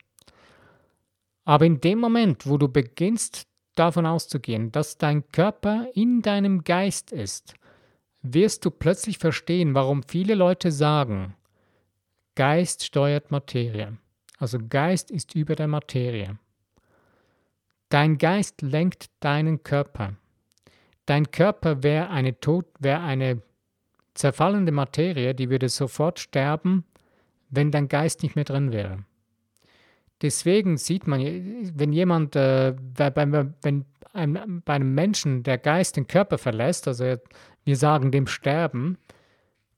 Aber 1.44 1.66
in 1.66 1.80
dem 1.80 2.00
Moment, 2.00 2.48
wo 2.48 2.58
du 2.58 2.66
beginnst 2.66 3.46
davon 3.76 4.06
auszugehen, 4.06 4.72
dass 4.72 4.98
dein 4.98 5.28
Körper 5.28 5.86
in 5.94 6.20
deinem 6.20 6.64
Geist 6.64 7.12
ist, 7.12 7.54
wirst 8.22 8.64
du 8.64 8.72
plötzlich 8.72 9.18
verstehen, 9.18 9.74
warum 9.74 10.02
viele 10.02 10.34
Leute 10.34 10.72
sagen, 10.72 11.36
Geist 12.34 12.84
steuert 12.84 13.30
Materie. 13.30 13.96
Also 14.36 14.58
Geist 14.68 15.12
ist 15.12 15.36
über 15.36 15.54
der 15.54 15.68
Materie. 15.68 16.40
Dein 17.88 18.18
Geist 18.18 18.62
lenkt 18.62 19.10
deinen 19.20 19.62
Körper. 19.62 20.16
Dein 21.08 21.30
Körper 21.30 21.82
wäre 21.82 22.10
eine 22.10 22.38
tot, 22.38 22.66
wäre 22.80 23.00
eine 23.00 23.40
zerfallende 24.12 24.72
Materie, 24.72 25.34
die 25.34 25.48
würde 25.48 25.70
sofort 25.70 26.18
sterben, 26.18 26.84
wenn 27.48 27.70
dein 27.70 27.88
Geist 27.88 28.22
nicht 28.22 28.36
mehr 28.36 28.44
drin 28.44 28.72
wäre. 28.72 29.04
Deswegen 30.20 30.76
sieht 30.76 31.06
man, 31.06 31.22
wenn 31.22 31.94
jemand, 31.94 32.36
äh, 32.36 32.74
wenn 32.76 33.86
ein, 34.12 34.62
bei 34.66 34.74
einem 34.74 34.94
Menschen 34.94 35.44
der 35.44 35.56
Geist 35.56 35.96
den 35.96 36.08
Körper 36.08 36.36
verlässt, 36.36 36.86
also 36.86 37.16
wir 37.64 37.76
sagen 37.76 38.10
dem 38.10 38.26
Sterben, 38.26 38.98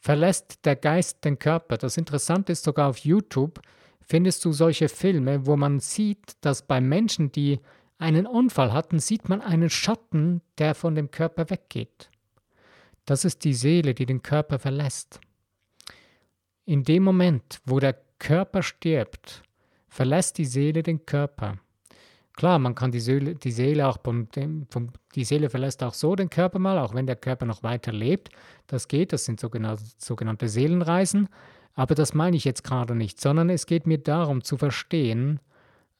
verlässt 0.01 0.65
der 0.65 0.75
Geist 0.75 1.25
den 1.25 1.39
Körper. 1.39 1.77
Das 1.77 1.97
Interessante 1.97 2.51
ist 2.51 2.65
sogar 2.65 2.89
auf 2.89 2.99
YouTube 2.99 3.61
findest 4.11 4.45
du 4.45 4.51
solche 4.51 4.89
Filme, 4.89 5.47
wo 5.47 5.57
man 5.57 5.79
sieht, 5.79 6.33
dass 6.41 6.67
bei 6.67 6.81
Menschen, 6.81 7.31
die 7.31 7.61
einen 8.01 8.27
Unfall 8.27 8.73
hatten, 8.73 8.99
sieht 8.99 9.29
man 9.29 9.41
einen 9.41 9.71
Schatten, 9.71 10.41
der 10.59 10.75
von 10.75 10.95
dem 10.95 11.11
Körper 11.11 11.51
weggeht. 11.51 12.11
Das 13.05 13.25
ist 13.25 13.45
die 13.45 13.55
Seele, 13.55 13.95
die 13.95 14.07
den 14.07 14.23
Körper 14.23 14.59
verlässt. 14.59 15.21
In 16.65 16.85
dem 16.85 17.03
Moment, 17.03 17.61
wo 17.65 17.79
der 17.79 17.97
Körper 18.19 18.63
stirbt, 18.63 19.43
verlässt 19.89 20.39
die 20.39 20.45
Seele 20.45 20.83
den 20.83 21.05
Körper. 21.05 21.59
Klar, 22.35 22.59
man 22.59 22.75
kann 22.75 22.91
die 22.91 23.01
Seele, 23.01 23.35
die 23.35 23.51
Seele 23.51 23.87
auch 23.87 23.99
vom, 24.03 24.29
vom, 24.71 24.93
die 25.15 25.25
Seele 25.25 25.51
verlässt 25.51 25.83
auch 25.83 25.95
so 25.95 26.15
den 26.15 26.31
Körper 26.31 26.59
mal, 26.59 26.79
auch 26.79 26.95
wenn 26.95 27.07
der 27.07 27.17
Körper 27.17 27.45
noch 27.45 27.63
weiter 27.63 27.93
lebt. 27.93 28.31
Das 28.67 28.89
geht, 28.89 29.13
das 29.13 29.25
sind 29.25 29.41
sogenannte, 29.41 29.85
sogenannte 29.99 30.49
Seelenreisen. 30.49 31.29
Aber 31.75 31.95
das 31.95 32.15
meine 32.15 32.37
ich 32.37 32.45
jetzt 32.45 32.65
gerade 32.65 32.95
nicht, 32.95 33.21
sondern 33.21 33.51
es 33.51 33.67
geht 33.67 33.87
mir 33.87 33.99
darum 33.99 34.43
zu 34.43 34.57
verstehen, 34.57 35.41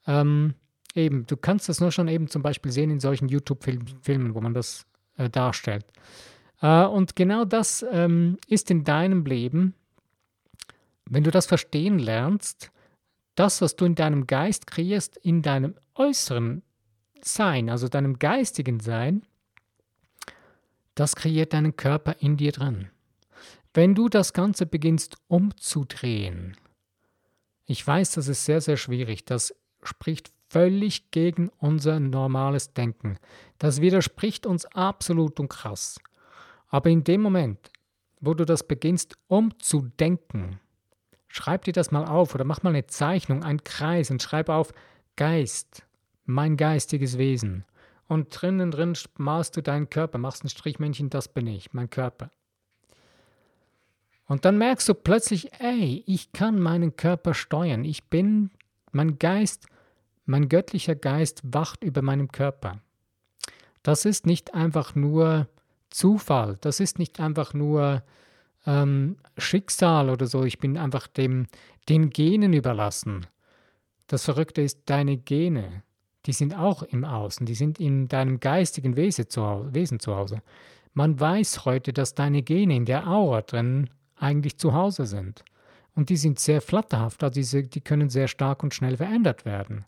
ähm, 0.07 0.55
eben, 0.95 1.25
du 1.25 1.37
kannst 1.37 1.69
das 1.69 1.79
nur 1.79 1.91
schon 1.91 2.07
eben 2.07 2.27
zum 2.27 2.41
Beispiel 2.41 2.71
sehen 2.71 2.89
in 2.89 2.99
solchen 2.99 3.29
YouTube-Filmen, 3.29 4.35
wo 4.35 4.41
man 4.41 4.53
das 4.53 4.85
äh, 5.17 5.29
darstellt. 5.29 5.85
Äh, 6.61 6.85
und 6.85 7.15
genau 7.15 7.45
das 7.45 7.85
ähm, 7.91 8.37
ist 8.47 8.71
in 8.71 8.83
deinem 8.83 9.25
Leben, 9.25 9.73
wenn 11.09 11.23
du 11.23 11.31
das 11.31 11.45
verstehen 11.45 11.99
lernst, 11.99 12.71
das, 13.35 13.61
was 13.61 13.75
du 13.75 13.85
in 13.85 13.95
deinem 13.95 14.27
Geist 14.27 14.67
kreierst, 14.67 15.17
in 15.17 15.41
deinem 15.41 15.75
äußeren 15.95 16.63
Sein, 17.21 17.69
also 17.69 17.87
deinem 17.87 18.19
geistigen 18.19 18.79
Sein, 18.79 19.25
das 20.95 21.15
kreiert 21.15 21.53
deinen 21.53 21.75
Körper 21.75 22.17
in 22.19 22.37
dir 22.37 22.51
drin. 22.51 22.89
Wenn 23.73 23.95
du 23.95 24.09
das 24.09 24.33
Ganze 24.33 24.65
beginnst 24.65 25.15
umzudrehen, 25.27 26.57
ich 27.65 27.85
weiß, 27.85 28.11
das 28.11 28.27
ist 28.27 28.45
sehr, 28.45 28.59
sehr 28.59 28.75
schwierig, 28.75 29.23
das 29.23 29.55
spricht 29.81 30.31
völlig 30.51 31.11
gegen 31.11 31.49
unser 31.59 31.99
normales 31.99 32.73
Denken. 32.73 33.17
Das 33.57 33.81
widerspricht 33.81 34.45
uns 34.45 34.65
absolut 34.65 35.39
und 35.39 35.49
krass. 35.49 35.99
Aber 36.67 36.89
in 36.89 37.03
dem 37.03 37.21
Moment, 37.21 37.71
wo 38.19 38.33
du 38.33 38.45
das 38.45 38.67
beginnst 38.67 39.17
umzudenken, 39.27 40.59
Schreib 41.33 41.63
dir 41.63 41.71
das 41.71 41.91
mal 41.91 42.03
auf 42.03 42.35
oder 42.35 42.43
mach 42.43 42.61
mal 42.61 42.71
eine 42.71 42.87
Zeichnung, 42.87 43.43
einen 43.43 43.63
Kreis 43.63 44.11
und 44.11 44.21
schreib 44.21 44.49
auf 44.49 44.73
Geist, 45.15 45.85
mein 46.25 46.57
geistiges 46.57 47.17
Wesen. 47.17 47.63
Und 48.07 48.29
drinnen 48.29 48.69
drin 48.69 48.97
malst 49.17 49.55
du 49.55 49.63
deinen 49.63 49.89
Körper, 49.89 50.17
machst 50.17 50.43
ein 50.43 50.49
Strichmännchen, 50.49 51.09
das 51.09 51.29
bin 51.29 51.47
ich, 51.47 51.73
mein 51.73 51.89
Körper. 51.89 52.29
Und 54.27 54.43
dann 54.43 54.57
merkst 54.57 54.89
du 54.89 54.93
plötzlich, 54.93 55.53
ey, 55.59 56.03
ich 56.05 56.33
kann 56.33 56.59
meinen 56.59 56.97
Körper 56.97 57.33
steuern. 57.33 57.85
Ich 57.85 58.03
bin, 58.09 58.51
mein 58.91 59.17
Geist, 59.17 59.67
mein 60.31 60.49
göttlicher 60.49 60.95
Geist 60.95 61.41
wacht 61.43 61.83
über 61.83 62.01
meinem 62.01 62.31
Körper. 62.31 62.79
Das 63.83 64.05
ist 64.05 64.25
nicht 64.25 64.53
einfach 64.53 64.95
nur 64.95 65.47
Zufall, 65.89 66.57
das 66.61 66.79
ist 66.79 66.99
nicht 66.99 67.19
einfach 67.19 67.53
nur 67.53 68.01
ähm, 68.65 69.17
Schicksal 69.37 70.09
oder 70.09 70.27
so. 70.27 70.43
Ich 70.45 70.57
bin 70.57 70.77
einfach 70.77 71.07
dem, 71.07 71.47
den 71.89 72.09
Genen 72.11 72.53
überlassen. 72.53 73.27
Das 74.07 74.23
Verrückte 74.23 74.61
ist, 74.61 74.83
deine 74.85 75.17
Gene, 75.17 75.83
die 76.25 76.33
sind 76.33 76.57
auch 76.57 76.83
im 76.83 77.03
Außen, 77.03 77.45
die 77.45 77.55
sind 77.55 77.79
in 77.79 78.07
deinem 78.07 78.39
geistigen 78.39 78.95
Wesen 78.95 79.29
zu 79.29 80.15
Hause. 80.15 80.41
Man 80.93 81.19
weiß 81.19 81.65
heute, 81.65 81.91
dass 81.91 82.15
deine 82.15 82.41
Gene 82.41 82.75
in 82.75 82.85
der 82.85 83.07
Aura 83.07 83.41
drin 83.41 83.89
eigentlich 84.15 84.57
zu 84.57 84.73
Hause 84.73 85.05
sind. 85.05 85.43
Und 85.93 86.09
die 86.09 86.17
sind 86.17 86.39
sehr 86.39 86.61
flatterhaft, 86.61 87.21
also 87.21 87.61
die 87.61 87.81
können 87.81 88.09
sehr 88.09 88.29
stark 88.29 88.63
und 88.63 88.73
schnell 88.73 88.95
verändert 88.95 89.43
werden. 89.43 89.83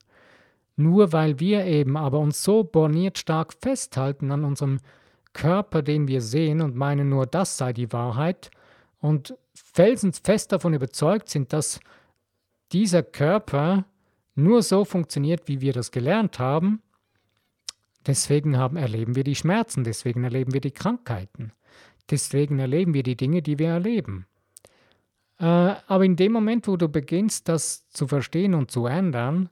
Nur 0.76 1.14
weil 1.14 1.40
wir 1.40 1.66
eben 1.66 1.98
aber 1.98 2.20
uns 2.20 2.44
so 2.44 2.64
borniert 2.64 3.18
stark 3.18 3.54
festhalten 3.54 4.32
an 4.32 4.44
unserem 4.44 4.80
Körper, 5.34 5.82
den 5.82 6.08
wir 6.08 6.22
sehen 6.22 6.62
und 6.62 6.76
meinen 6.76 7.10
nur, 7.10 7.26
das 7.26 7.58
sei 7.58 7.74
die 7.74 7.92
Wahrheit, 7.92 8.52
und 9.00 9.36
felsenfest 9.54 10.52
davon 10.52 10.74
überzeugt 10.74 11.30
sind, 11.30 11.52
dass 11.52 11.80
dieser 12.72 13.04
Körper 13.04 13.86
nur 14.36 14.64
so 14.64 14.86
funktioniert, 14.86 15.48
wie 15.48 15.62
wir 15.62 15.74
das 15.74 15.92
gelernt 15.92 16.40
haben. 16.40 16.82
Deswegen 18.06 18.58
haben, 18.58 18.78
erleben 18.78 19.16
wir 19.16 19.24
die 19.24 19.36
Schmerzen, 19.36 19.84
deswegen 19.84 20.24
erleben 20.24 20.54
wir 20.54 20.62
die 20.62 20.72
Krankheiten, 20.72 21.54
deswegen 22.10 22.60
erleben 22.60 22.94
wir 22.94 23.04
die 23.04 23.16
Dinge, 23.16 23.42
die 23.42 23.60
wir 23.60 23.70
erleben. 23.70 24.26
Äh, 25.40 25.46
aber 25.46 26.06
in 26.06 26.16
dem 26.16 26.32
Moment, 26.32 26.68
wo 26.68 26.78
du 26.78 26.90
beginnst, 26.90 27.48
das 27.48 27.90
zu 27.90 28.08
verstehen 28.08 28.54
und 28.54 28.72
zu 28.72 28.86
ändern, 28.88 29.50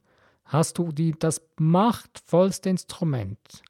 hast 0.51 0.77
du 0.77 0.91
die, 0.91 1.11
das 1.17 1.41
machtvollste 1.57 2.69
Instrument, 2.69 3.63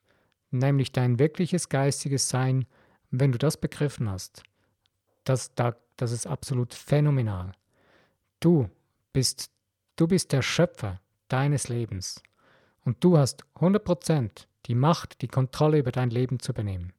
nämlich 0.51 0.91
dein 0.91 1.19
wirkliches 1.19 1.69
geistiges 1.69 2.29
Sein, 2.29 2.65
wenn 3.09 3.31
du 3.31 3.37
das 3.37 3.57
begriffen 3.57 4.09
hast 4.09 4.43
das, 5.23 5.51
das 5.97 6.11
ist 6.11 6.27
absolut 6.27 6.73
phänomenal. 6.73 7.51
Du 8.39 8.69
bist, 9.13 9.51
du 9.95 10.07
bist 10.07 10.31
der 10.31 10.41
Schöpfer 10.41 10.99
deines 11.27 11.69
Lebens 11.69 12.21
und 12.83 13.03
du 13.03 13.17
hast 13.17 13.45
100% 13.55 14.47
die 14.65 14.75
Macht, 14.75 15.21
die 15.21 15.27
Kontrolle 15.27 15.79
über 15.79 15.91
dein 15.91 16.09
Leben 16.09 16.39
zu 16.39 16.51
übernehmen. 16.51 16.93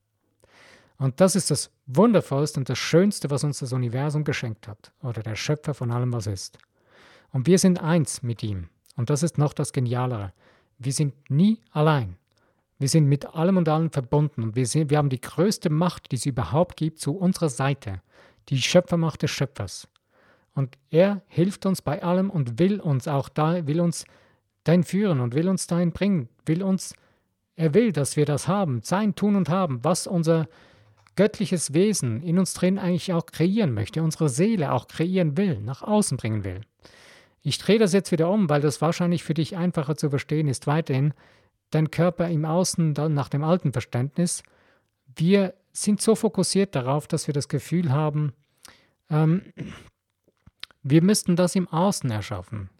Und 0.98 1.20
das 1.20 1.34
ist 1.34 1.50
das 1.50 1.70
Wundervollste 1.86 2.60
und 2.60 2.68
das 2.68 2.78
Schönste, 2.78 3.30
was 3.30 3.44
uns 3.44 3.58
das 3.58 3.72
Universum 3.72 4.24
geschenkt 4.24 4.68
hat, 4.68 4.92
oder 5.02 5.22
der 5.22 5.34
Schöpfer 5.34 5.74
von 5.74 5.90
allem, 5.90 6.12
was 6.12 6.26
ist. 6.26 6.58
Und 7.32 7.46
wir 7.46 7.58
sind 7.58 7.80
eins 7.80 8.22
mit 8.22 8.42
ihm. 8.42 8.68
Und 8.96 9.10
das 9.10 9.22
ist 9.22 9.38
noch 9.38 9.52
das 9.52 9.72
Genialere. 9.72 10.32
Wir 10.78 10.92
sind 10.92 11.14
nie 11.30 11.60
allein. 11.70 12.16
Wir 12.78 12.88
sind 12.88 13.06
mit 13.06 13.26
allem 13.26 13.58
und 13.58 13.68
allen 13.68 13.90
verbunden 13.90 14.42
und 14.42 14.56
wir, 14.56 14.66
sind, 14.66 14.90
wir 14.90 14.98
haben 14.98 15.08
die 15.08 15.20
größte 15.20 15.70
Macht, 15.70 16.10
die 16.10 16.16
es 16.16 16.26
überhaupt 16.26 16.76
gibt, 16.76 16.98
zu 16.98 17.16
unserer 17.16 17.48
Seite. 17.48 18.02
Die 18.48 18.60
Schöpfermacht 18.60 19.22
des 19.22 19.30
Schöpfers. 19.30 19.88
Und 20.54 20.76
er 20.90 21.22
hilft 21.28 21.64
uns 21.64 21.80
bei 21.80 22.02
allem 22.02 22.28
und 22.28 22.58
will 22.58 22.80
uns 22.80 23.08
auch 23.08 23.28
da, 23.28 23.66
will 23.66 23.80
uns 23.80 24.04
dahin 24.64 24.84
führen 24.84 25.20
und 25.20 25.34
will 25.34 25.48
uns 25.48 25.66
dahin 25.66 25.92
bringen, 25.92 26.28
will 26.44 26.62
uns, 26.62 26.94
er 27.56 27.74
will, 27.74 27.92
dass 27.92 28.16
wir 28.16 28.26
das 28.26 28.48
haben, 28.48 28.80
sein 28.82 29.14
Tun 29.14 29.36
und 29.36 29.48
Haben, 29.48 29.84
was 29.84 30.06
unser 30.06 30.48
göttliches 31.16 31.74
Wesen 31.74 32.22
in 32.22 32.38
uns 32.38 32.54
drin 32.54 32.78
eigentlich 32.78 33.12
auch 33.12 33.26
kreieren 33.26 33.74
möchte, 33.74 34.02
unsere 34.02 34.28
Seele 34.28 34.72
auch 34.72 34.88
kreieren 34.88 35.36
will, 35.36 35.60
nach 35.60 35.82
außen 35.82 36.16
bringen 36.16 36.44
will. 36.44 36.62
Ich 37.42 37.58
drehe 37.58 37.78
das 37.78 37.92
jetzt 37.92 38.12
wieder 38.12 38.30
um, 38.30 38.48
weil 38.48 38.60
das 38.60 38.80
wahrscheinlich 38.80 39.24
für 39.24 39.34
dich 39.34 39.56
einfacher 39.56 39.96
zu 39.96 40.10
verstehen 40.10 40.48
ist. 40.48 40.66
Weiterhin, 40.66 41.12
dein 41.70 41.90
Körper 41.90 42.28
im 42.28 42.44
Außen 42.44 42.94
dann 42.94 43.14
nach 43.14 43.28
dem 43.28 43.42
alten 43.42 43.72
Verständnis. 43.72 44.42
Wir 45.14 45.54
sind 45.72 46.00
so 46.00 46.14
fokussiert 46.14 46.74
darauf, 46.74 47.08
dass 47.08 47.26
wir 47.26 47.34
das 47.34 47.48
Gefühl 47.48 47.90
haben, 47.90 48.32
ähm, 49.10 49.42
wir 50.82 51.02
müssten 51.02 51.36
das 51.36 51.54
im 51.54 51.68
Außen 51.68 52.10
erschaffen. 52.10 52.70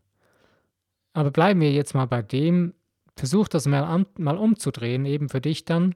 Aber 1.12 1.30
bleiben 1.30 1.60
wir 1.60 1.72
jetzt 1.72 1.94
mal 1.94 2.06
bei 2.06 2.22
dem, 2.22 2.74
versuch 3.16 3.48
das 3.48 3.66
mal, 3.66 4.06
mal 4.18 4.38
umzudrehen, 4.38 5.04
eben 5.04 5.28
für 5.28 5.40
dich 5.40 5.64
dann. 5.64 5.94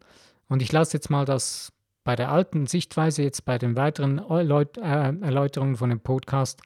Und 0.49 0.63
ich 0.63 0.73
lasse 0.73 0.97
jetzt 0.97 1.11
mal 1.11 1.25
das 1.25 1.73
bei 2.05 2.15
der 2.15 2.31
alten 2.31 2.67
Sichtweise 2.67 3.23
jetzt 3.23 3.45
bei 3.45 3.59
den 3.59 3.77
weiteren 3.77 4.19
äh, 4.19 5.25
Erläuterungen 5.25 5.77
von 5.77 5.91
dem 5.91 6.01
Podcast, 6.01 6.63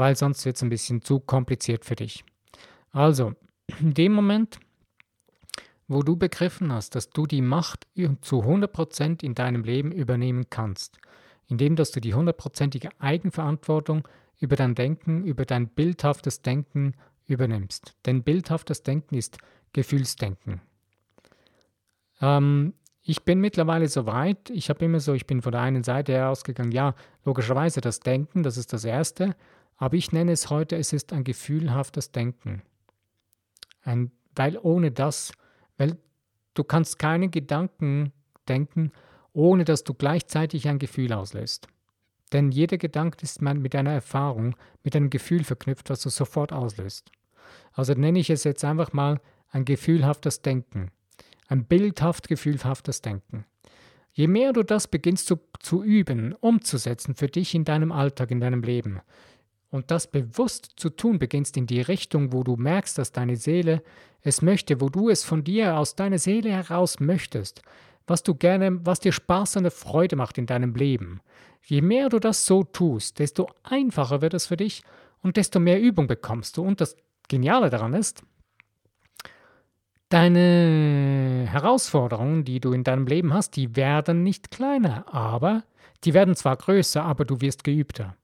weil 0.00 0.16
sonst 0.16 0.44
wird 0.46 0.56
es 0.56 0.62
ein 0.62 0.70
bisschen 0.70 1.02
zu 1.02 1.20
kompliziert 1.20 1.84
für 1.84 1.94
dich. 1.94 2.24
Also, 2.90 3.34
in 3.78 3.94
dem 3.94 4.12
Moment, 4.12 4.58
wo 5.86 6.02
du 6.02 6.16
begriffen 6.16 6.72
hast, 6.72 6.94
dass 6.94 7.10
du 7.10 7.26
die 7.26 7.42
Macht 7.42 7.86
zu 8.22 8.42
100% 8.42 9.22
in 9.22 9.34
deinem 9.34 9.62
Leben 9.62 9.92
übernehmen 9.92 10.46
kannst, 10.48 10.98
indem 11.48 11.76
dass 11.76 11.90
du 11.90 12.00
die 12.00 12.14
hundertprozentige 12.14 12.88
Eigenverantwortung 12.98 14.08
über 14.38 14.56
dein 14.56 14.74
Denken, 14.74 15.24
über 15.24 15.44
dein 15.44 15.68
bildhaftes 15.68 16.40
Denken 16.40 16.94
übernimmst. 17.26 17.94
Denn 18.06 18.22
bildhaftes 18.22 18.82
Denken 18.82 19.16
ist 19.16 19.36
Gefühlsdenken. 19.74 20.62
Ähm, 22.22 22.72
ich 23.02 23.24
bin 23.24 23.40
mittlerweile 23.40 23.88
so 23.88 24.06
weit, 24.06 24.50
ich 24.50 24.70
habe 24.70 24.84
immer 24.84 25.00
so, 25.00 25.12
ich 25.12 25.26
bin 25.26 25.42
von 25.42 25.52
der 25.52 25.60
einen 25.60 25.82
Seite 25.82 26.12
her 26.12 26.30
ausgegangen, 26.30 26.72
ja, 26.72 26.94
logischerweise 27.24 27.80
das 27.80 28.00
Denken, 28.00 28.42
das 28.42 28.56
ist 28.56 28.72
das 28.72 28.84
Erste, 28.84 29.36
aber 29.80 29.96
ich 29.96 30.12
nenne 30.12 30.32
es 30.32 30.50
heute, 30.50 30.76
es 30.76 30.92
ist 30.92 31.12
ein 31.12 31.24
gefühlhaftes 31.24 32.12
Denken. 32.12 32.62
Ein, 33.82 34.12
weil 34.36 34.58
ohne 34.58 34.90
das, 34.90 35.32
weil 35.78 35.96
du 36.52 36.64
kannst 36.64 36.98
keine 36.98 37.30
Gedanken 37.30 38.12
denken, 38.46 38.92
ohne 39.32 39.64
dass 39.64 39.82
du 39.82 39.94
gleichzeitig 39.94 40.68
ein 40.68 40.78
Gefühl 40.78 41.14
auslöst. 41.14 41.66
Denn 42.30 42.50
jeder 42.50 42.76
Gedanke 42.76 43.22
ist 43.22 43.40
mit 43.40 43.74
einer 43.74 43.92
Erfahrung, 43.92 44.54
mit 44.84 44.94
einem 44.94 45.08
Gefühl 45.08 45.44
verknüpft, 45.44 45.88
was 45.88 46.02
du 46.02 46.10
sofort 46.10 46.52
auslöst. 46.52 47.10
Also 47.72 47.94
nenne 47.94 48.18
ich 48.18 48.28
es 48.28 48.44
jetzt 48.44 48.64
einfach 48.64 48.92
mal 48.92 49.18
ein 49.48 49.64
gefühlhaftes 49.64 50.42
Denken. 50.42 50.90
Ein 51.48 51.64
bildhaft 51.64 52.28
gefühlhaftes 52.28 53.00
Denken. 53.00 53.46
Je 54.12 54.26
mehr 54.26 54.52
du 54.52 54.62
das 54.62 54.88
beginnst 54.88 55.26
zu, 55.26 55.40
zu 55.58 55.82
üben, 55.82 56.34
umzusetzen 56.34 57.14
für 57.14 57.28
dich 57.28 57.54
in 57.54 57.64
deinem 57.64 57.92
Alltag, 57.92 58.30
in 58.30 58.40
deinem 58.40 58.62
Leben, 58.62 59.00
und 59.70 59.90
das 59.90 60.10
bewusst 60.10 60.72
zu 60.76 60.90
tun 60.90 61.18
beginnst 61.18 61.56
in 61.56 61.66
die 61.66 61.80
Richtung, 61.80 62.32
wo 62.32 62.42
du 62.42 62.56
merkst, 62.56 62.98
dass 62.98 63.12
deine 63.12 63.36
Seele 63.36 63.82
es 64.22 64.42
möchte, 64.42 64.80
wo 64.80 64.88
du 64.88 65.08
es 65.08 65.24
von 65.24 65.44
dir 65.44 65.78
aus 65.78 65.94
deiner 65.94 66.18
Seele 66.18 66.50
heraus 66.50 67.00
möchtest, 67.00 67.62
was 68.06 68.22
du 68.22 68.34
gerne, 68.34 68.84
was 68.84 69.00
dir 69.00 69.12
Spaß 69.12 69.56
und 69.56 69.72
Freude 69.72 70.16
macht 70.16 70.38
in 70.38 70.46
deinem 70.46 70.74
Leben. 70.74 71.20
Je 71.62 71.80
mehr 71.80 72.08
du 72.08 72.18
das 72.18 72.46
so 72.46 72.64
tust, 72.64 73.18
desto 73.18 73.48
einfacher 73.62 74.20
wird 74.20 74.34
es 74.34 74.46
für 74.46 74.56
dich 74.56 74.82
und 75.22 75.36
desto 75.36 75.60
mehr 75.60 75.80
Übung 75.80 76.06
bekommst 76.06 76.56
du. 76.56 76.62
Und 76.62 76.80
das 76.80 76.96
Geniale 77.28 77.70
daran 77.70 77.94
ist, 77.94 78.22
deine 80.08 81.46
Herausforderungen, 81.48 82.44
die 82.44 82.60
du 82.60 82.72
in 82.72 82.82
deinem 82.82 83.06
Leben 83.06 83.32
hast, 83.32 83.56
die 83.56 83.76
werden 83.76 84.22
nicht 84.24 84.50
kleiner, 84.50 85.04
aber 85.12 85.62
die 86.04 86.14
werden 86.14 86.34
zwar 86.34 86.56
größer, 86.56 87.04
aber 87.04 87.24
du 87.24 87.40
wirst 87.40 87.62
geübter. 87.62 88.16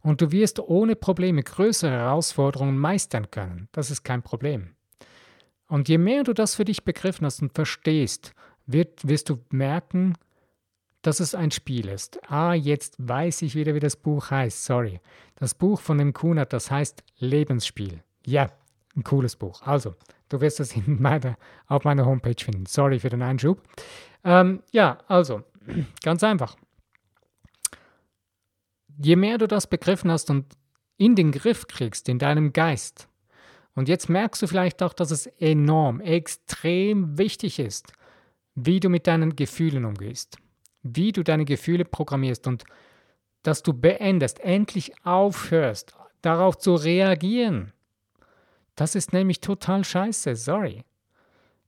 Und 0.00 0.20
du 0.20 0.32
wirst 0.32 0.60
ohne 0.60 0.96
Probleme 0.96 1.42
größere 1.42 1.90
Herausforderungen 1.90 2.78
meistern 2.78 3.30
können. 3.30 3.68
Das 3.72 3.90
ist 3.90 4.04
kein 4.04 4.22
Problem. 4.22 4.74
Und 5.66 5.88
je 5.88 5.98
mehr 5.98 6.24
du 6.24 6.32
das 6.32 6.54
für 6.54 6.64
dich 6.64 6.84
begriffen 6.84 7.26
hast 7.26 7.42
und 7.42 7.52
verstehst, 7.52 8.34
wird, 8.66 9.06
wirst 9.06 9.28
du 9.28 9.38
merken, 9.50 10.14
dass 11.02 11.20
es 11.20 11.34
ein 11.34 11.50
Spiel 11.50 11.88
ist. 11.88 12.18
Ah, 12.30 12.54
jetzt 12.54 12.96
weiß 12.98 13.42
ich 13.42 13.54
wieder, 13.54 13.74
wie 13.74 13.80
das 13.80 13.96
Buch 13.96 14.30
heißt. 14.30 14.64
Sorry. 14.64 15.00
Das 15.36 15.54
Buch 15.54 15.80
von 15.80 15.98
dem 15.98 16.12
Kunert, 16.12 16.52
das 16.52 16.70
heißt 16.70 17.02
Lebensspiel. 17.18 18.02
Ja, 18.26 18.50
ein 18.96 19.04
cooles 19.04 19.36
Buch. 19.36 19.62
Also, 19.62 19.94
du 20.28 20.40
wirst 20.40 20.60
es 20.60 20.74
meiner, 20.86 21.36
auf 21.66 21.84
meiner 21.84 22.06
Homepage 22.06 22.42
finden. 22.42 22.66
Sorry 22.66 22.98
für 22.98 23.10
den 23.10 23.22
Einschub. 23.22 23.62
Ähm, 24.24 24.62
ja, 24.72 24.98
also, 25.06 25.42
ganz 26.02 26.24
einfach 26.24 26.56
je 28.98 29.16
mehr 29.16 29.38
du 29.38 29.46
das 29.46 29.66
begriffen 29.66 30.10
hast 30.10 30.30
und 30.30 30.46
in 30.96 31.14
den 31.14 31.32
Griff 31.32 31.66
kriegst, 31.66 32.08
in 32.08 32.18
deinem 32.18 32.52
Geist, 32.52 33.08
und 33.78 33.88
jetzt 33.88 34.08
merkst 34.08 34.42
du 34.42 34.48
vielleicht 34.48 34.82
auch, 34.82 34.92
dass 34.92 35.12
es 35.12 35.28
enorm, 35.38 36.00
extrem 36.00 37.16
wichtig 37.16 37.60
ist, 37.60 37.92
wie 38.56 38.80
du 38.80 38.88
mit 38.88 39.06
deinen 39.06 39.36
Gefühlen 39.36 39.84
umgehst, 39.84 40.36
wie 40.82 41.12
du 41.12 41.22
deine 41.22 41.44
Gefühle 41.44 41.84
programmierst 41.84 42.48
und 42.48 42.64
dass 43.44 43.62
du 43.62 43.72
beendest, 43.72 44.40
endlich 44.40 44.92
aufhörst, 45.04 45.94
darauf 46.22 46.58
zu 46.58 46.74
reagieren. 46.74 47.72
Das 48.74 48.96
ist 48.96 49.12
nämlich 49.12 49.40
total 49.40 49.84
scheiße, 49.84 50.34
sorry. 50.34 50.82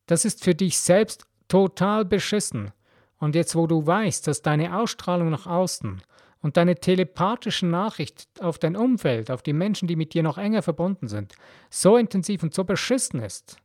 Das 0.05 0.25
ist 0.25 0.43
für 0.43 0.53
dich 0.53 0.79
selbst 0.79 1.23
total 1.47 2.03
beschissen. 2.03 2.71
Und 3.19 3.35
jetzt, 3.35 3.55
wo 3.55 3.67
du 3.67 3.87
weißt, 3.87 4.27
dass 4.27 4.41
deine 4.41 4.77
Ausstrahlung 4.77 5.29
nach 5.29 5.47
außen 5.47 6.01
und 6.41 6.57
deine 6.57 6.75
telepathische 6.75 7.67
Nachricht 7.67 8.27
auf 8.39 8.57
dein 8.57 8.75
Umfeld, 8.75 9.29
auf 9.29 9.43
die 9.43 9.53
Menschen, 9.53 9.87
die 9.87 9.95
mit 9.95 10.13
dir 10.13 10.23
noch 10.23 10.37
enger 10.37 10.61
verbunden 10.61 11.07
sind, 11.07 11.33
so 11.69 11.97
intensiv 11.97 12.43
und 12.43 12.53
so 12.53 12.63
beschissen 12.63 13.21
ist, 13.21 13.57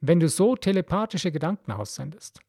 wenn 0.00 0.20
du 0.20 0.28
so 0.28 0.54
telepathische 0.54 1.32
Gedanken 1.32 1.72
aussendest, 1.72 2.40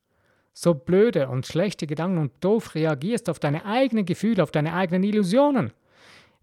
so 0.54 0.74
blöde 0.74 1.30
und 1.30 1.48
schlechte 1.48 1.88
Gedanken 1.88 2.18
und 2.18 2.32
doof 2.42 2.76
reagierst 2.76 3.30
auf 3.30 3.39
deine 3.39 3.65
eigenen 3.65 4.06
Gefühle, 4.06 4.44
auf 4.44 4.52
deine 4.52 4.74
eigenen 4.74 5.04
Illusionen, 5.04 5.72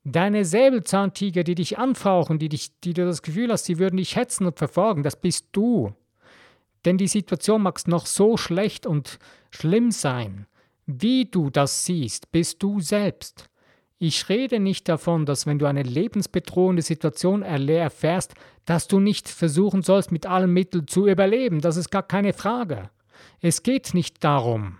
deine 0.04 0.44
Säbelzahntiger, 0.44 1.44
die 1.44 1.56
dich 1.56 1.78
anfauchen, 1.78 2.38
die, 2.38 2.48
dich, 2.48 2.80
die 2.80 2.94
du 2.94 3.04
das 3.04 3.22
Gefühl 3.22 3.52
hast, 3.52 3.64
sie 3.64 3.78
würden 3.78 3.98
dich 3.98 4.16
hetzen 4.16 4.46
und 4.46 4.58
verfolgen, 4.58 5.02
das 5.02 5.20
bist 5.20 5.48
du. 5.52 5.92
Denn 6.84 6.96
die 6.96 7.08
Situation 7.08 7.62
mag 7.62 7.86
noch 7.88 8.06
so 8.06 8.36
schlecht 8.36 8.86
und 8.86 9.18
schlimm 9.50 9.90
sein, 9.90 10.46
wie 10.86 11.24
du 11.24 11.50
das 11.50 11.84
siehst, 11.84 12.30
bist 12.30 12.62
du 12.62 12.80
selbst. 12.80 13.50
Ich 13.98 14.28
rede 14.28 14.60
nicht 14.60 14.88
davon, 14.88 15.26
dass 15.26 15.46
wenn 15.46 15.58
du 15.58 15.66
eine 15.66 15.82
lebensbedrohende 15.82 16.82
Situation 16.82 17.42
erfährst, 17.42 18.34
dass 18.64 18.88
du 18.88 19.00
nicht 19.00 19.28
versuchen 19.28 19.82
sollst, 19.82 20.12
mit 20.12 20.26
allen 20.26 20.52
Mitteln 20.52 20.86
zu 20.86 21.08
überleben. 21.08 21.60
Das 21.60 21.76
ist 21.76 21.90
gar 21.90 22.02
keine 22.02 22.32
Frage. 22.32 22.90
Es 23.40 23.62
geht 23.62 23.94
nicht 23.94 24.22
darum. 24.22 24.78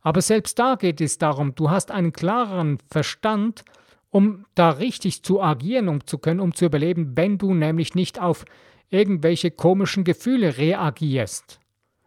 Aber 0.00 0.20
selbst 0.22 0.58
da 0.58 0.76
geht 0.76 1.00
es 1.00 1.18
darum, 1.18 1.54
du 1.54 1.70
hast 1.70 1.90
einen 1.90 2.12
klareren 2.12 2.78
Verstand, 2.88 3.64
um 4.10 4.44
da 4.54 4.70
richtig 4.70 5.22
zu 5.22 5.42
agieren, 5.42 5.88
um 5.88 6.06
zu 6.06 6.18
können, 6.18 6.40
um 6.40 6.54
zu 6.54 6.66
überleben, 6.66 7.16
wenn 7.16 7.38
du 7.38 7.52
nämlich 7.52 7.94
nicht 7.94 8.20
auf 8.20 8.44
irgendwelche 8.90 9.50
komischen 9.50 10.04
Gefühle 10.04 10.56
reagierst 10.56 11.58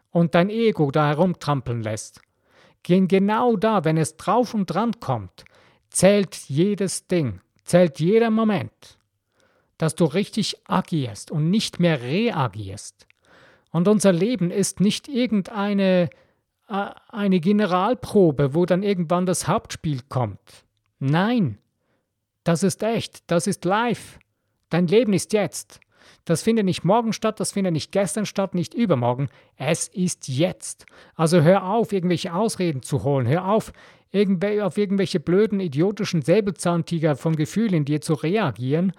und 0.09 0.35
dein 0.35 0.49
Ego 0.49 0.89
da 0.91 1.07
herumtrampeln 1.07 1.81
lässt 1.81 2.21
gehen 2.83 3.07
genau 3.07 3.55
da, 3.55 3.83
wenn 3.83 3.97
es 3.97 4.17
drauf 4.17 4.53
und 4.53 4.67
dran 4.67 4.99
kommt, 4.99 5.45
zählt 5.89 6.35
jedes 6.47 7.07
Ding, 7.07 7.41
zählt 7.63 7.99
jeder 7.99 8.29
Moment, 8.29 8.97
dass 9.77 9.95
du 9.95 10.05
richtig 10.05 10.57
agierst 10.67 11.31
und 11.31 11.49
nicht 11.49 11.79
mehr 11.79 12.01
reagierst. 12.01 13.07
Und 13.71 13.87
unser 13.87 14.11
Leben 14.11 14.51
ist 14.51 14.79
nicht 14.79 15.07
irgendeine 15.07 16.09
äh, 16.71 16.89
eine 17.09 17.39
Generalprobe, 17.39 18.53
wo 18.53 18.65
dann 18.65 18.83
irgendwann 18.83 19.25
das 19.25 19.47
Hauptspiel 19.47 20.01
kommt. 20.07 20.65
Nein, 20.99 21.57
das 22.43 22.63
ist 22.63 22.81
echt, 22.81 23.23
das 23.27 23.45
ist 23.47 23.65
live. 23.65 24.19
Dein 24.69 24.87
Leben 24.87 25.13
ist 25.13 25.33
jetzt. 25.33 25.79
Das 26.25 26.43
findet 26.43 26.65
nicht 26.65 26.83
morgen 26.83 27.13
statt, 27.13 27.39
das 27.39 27.51
findet 27.51 27.73
nicht 27.73 27.91
gestern 27.91 28.25
statt, 28.25 28.53
nicht 28.53 28.73
übermorgen. 28.73 29.29
Es 29.55 29.87
ist 29.87 30.27
jetzt. 30.27 30.85
Also 31.15 31.41
hör 31.41 31.63
auf, 31.65 31.93
irgendwelche 31.93 32.33
Ausreden 32.33 32.81
zu 32.81 33.03
holen. 33.03 33.27
Hör 33.27 33.47
auf, 33.47 33.71
auf 34.13 34.77
irgendwelche 34.77 35.19
blöden, 35.19 35.59
idiotischen 35.59 36.21
Säbelzahntiger 36.21 37.15
vom 37.15 37.35
Gefühl 37.35 37.73
in 37.73 37.85
dir 37.85 38.01
zu 38.01 38.13
reagieren 38.13 38.93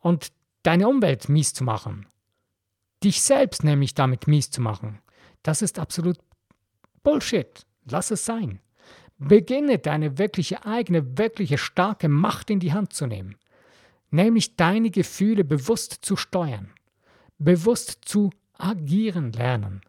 und 0.00 0.28
deine 0.62 0.88
Umwelt 0.88 1.28
mies 1.28 1.54
zu 1.54 1.64
machen. 1.64 2.06
Dich 3.02 3.22
selbst 3.22 3.64
nämlich 3.64 3.94
damit 3.94 4.26
mies 4.26 4.50
zu 4.50 4.60
machen. 4.60 4.98
Das 5.42 5.62
ist 5.62 5.78
absolut 5.78 6.18
Bullshit. 7.02 7.64
Lass 7.90 8.10
es 8.10 8.24
sein. 8.24 8.60
Beginne 9.16 9.78
deine 9.78 10.18
wirkliche 10.18 10.66
eigene, 10.66 11.16
wirkliche 11.16 11.58
starke 11.58 12.08
Macht 12.08 12.50
in 12.50 12.60
die 12.60 12.72
Hand 12.72 12.92
zu 12.92 13.06
nehmen 13.06 13.36
nämlich 14.10 14.56
deine 14.56 14.90
Gefühle 14.90 15.44
bewusst 15.44 15.98
zu 16.02 16.16
steuern, 16.16 16.70
bewusst 17.38 17.98
zu 18.04 18.30
agieren 18.54 19.32
lernen. 19.32 19.80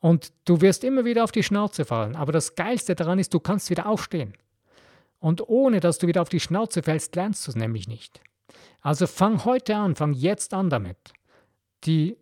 Und 0.00 0.32
du 0.44 0.60
wirst 0.60 0.84
immer 0.84 1.04
wieder 1.04 1.24
auf 1.24 1.32
die 1.32 1.42
Schnauze 1.42 1.84
fallen, 1.84 2.16
aber 2.16 2.32
das 2.32 2.54
Geilste 2.54 2.94
daran 2.94 3.18
ist, 3.18 3.34
du 3.34 3.40
kannst 3.40 3.70
wieder 3.70 3.86
aufstehen. 3.86 4.34
Und 5.18 5.48
ohne 5.48 5.80
dass 5.80 5.98
du 5.98 6.06
wieder 6.06 6.22
auf 6.22 6.28
die 6.28 6.40
Schnauze 6.40 6.82
fällst, 6.82 7.16
lernst 7.16 7.46
du 7.46 7.50
es 7.50 7.56
nämlich 7.56 7.88
nicht. 7.88 8.20
Also 8.82 9.06
fang 9.06 9.44
heute 9.44 9.76
an, 9.76 9.96
fang 9.96 10.12
jetzt 10.12 10.54
an 10.54 10.70
damit. 10.70 10.96
Die 11.84 12.16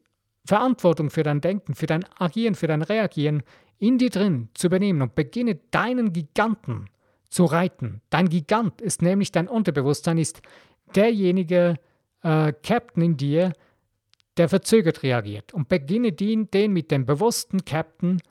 Verantwortung 0.46 1.10
für 1.10 1.22
dein 1.22 1.40
Denken, 1.40 1.74
für 1.74 1.86
dein 1.86 2.04
Agieren, 2.18 2.54
für 2.54 2.66
dein 2.66 2.82
Reagieren 2.82 3.42
in 3.78 3.98
dir 3.98 4.10
drin 4.10 4.48
zu 4.54 4.68
übernehmen 4.68 5.02
und 5.02 5.14
beginne 5.14 5.56
deinen 5.70 6.12
Giganten 6.12 6.88
zu 7.34 7.46
reiten. 7.46 8.00
Dein 8.10 8.28
Gigant 8.28 8.80
ist 8.80 9.02
nämlich 9.02 9.32
dein 9.32 9.48
Unterbewusstsein, 9.48 10.18
ist 10.18 10.40
derjenige 10.94 11.74
äh, 12.22 12.52
Captain 12.62 13.02
in 13.02 13.16
dir, 13.16 13.52
der 14.36 14.48
verzögert 14.48 15.02
reagiert. 15.02 15.52
Und 15.52 15.68
beginne 15.68 16.12
den, 16.12 16.48
den 16.52 16.72
mit 16.72 16.92
dem 16.92 17.06
bewussten 17.06 17.64
Captain, 17.64 18.22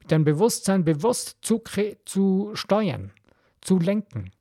mit 0.00 0.10
deinem 0.10 0.24
Bewusstsein 0.24 0.84
bewusst 0.84 1.38
zu, 1.40 1.62
zu 2.04 2.50
steuern, 2.54 3.12
zu 3.60 3.78
lenken. 3.78 4.32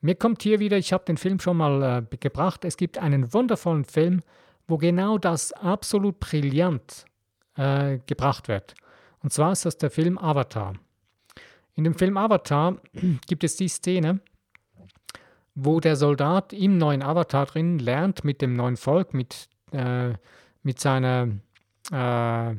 Mir 0.00 0.14
kommt 0.14 0.42
hier 0.42 0.58
wieder, 0.58 0.78
ich 0.78 0.94
habe 0.94 1.04
den 1.04 1.18
Film 1.18 1.40
schon 1.40 1.58
mal 1.58 2.06
äh, 2.10 2.16
gebracht, 2.16 2.64
es 2.64 2.78
gibt 2.78 2.96
einen 2.96 3.34
wundervollen 3.34 3.84
Film, 3.84 4.22
wo 4.66 4.78
genau 4.78 5.18
das 5.18 5.52
absolut 5.52 6.20
brillant 6.20 7.04
äh, 7.56 7.98
gebracht 8.06 8.48
wird. 8.48 8.74
Und 9.22 9.32
zwar 9.32 9.52
ist 9.52 9.66
das 9.66 9.76
der 9.76 9.90
Film 9.90 10.16
Avatar. 10.16 10.74
In 11.74 11.84
dem 11.84 11.94
Film 11.94 12.16
Avatar 12.16 12.76
gibt 13.26 13.44
es 13.44 13.56
die 13.56 13.68
Szene, 13.68 14.20
wo 15.54 15.80
der 15.80 15.96
Soldat 15.96 16.52
im 16.52 16.78
neuen 16.78 17.02
Avatar 17.02 17.46
drin 17.46 17.78
lernt 17.78 18.24
mit 18.24 18.42
dem 18.42 18.54
neuen 18.54 18.76
Volk, 18.76 19.14
mit, 19.14 19.48
äh, 19.72 20.12
mit 20.62 20.80
seiner 20.80 21.28
äh, 21.92 22.54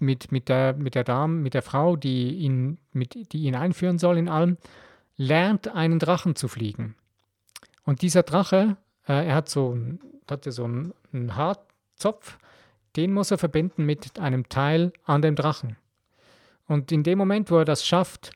mit, 0.00 0.32
mit, 0.32 0.48
der, 0.48 0.74
mit 0.74 0.94
der 0.94 1.04
Dame, 1.04 1.34
mit 1.34 1.54
der 1.54 1.62
Frau, 1.62 1.96
die 1.96 2.36
ihn, 2.36 2.78
mit, 2.92 3.32
die 3.32 3.44
ihn 3.44 3.54
einführen 3.54 3.98
soll 3.98 4.18
in 4.18 4.28
allem, 4.28 4.56
lernt 5.16 5.68
einen 5.68 5.98
Drachen 5.98 6.36
zu 6.36 6.48
fliegen. 6.48 6.94
Und 7.84 8.02
dieser 8.02 8.22
Drache, 8.22 8.76
äh, 9.06 9.26
er 9.26 9.34
hat 9.34 9.48
so, 9.48 9.76
hatte 10.30 10.52
so 10.52 10.64
einen, 10.64 10.94
einen 11.12 11.36
Haarzopf, 11.36 12.38
den 12.96 13.12
muss 13.12 13.30
er 13.30 13.38
verbinden 13.38 13.84
mit 13.84 14.18
einem 14.18 14.48
Teil 14.48 14.92
an 15.04 15.22
dem 15.22 15.34
Drachen. 15.34 15.76
Und 16.68 16.92
in 16.92 17.02
dem 17.02 17.18
Moment, 17.18 17.50
wo 17.50 17.58
er 17.58 17.64
das 17.64 17.84
schafft, 17.84 18.30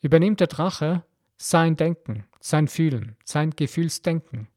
übernimmt 0.00 0.38
der 0.38 0.46
Drache 0.46 1.02
sein 1.36 1.76
Denken, 1.76 2.24
sein 2.38 2.68
Fühlen, 2.68 3.16
sein 3.24 3.50
Gefühlsdenken, 3.50 4.48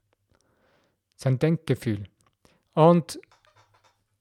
sein 1.15 1.39
Denkgefühl. 1.39 2.03
Und 2.73 3.19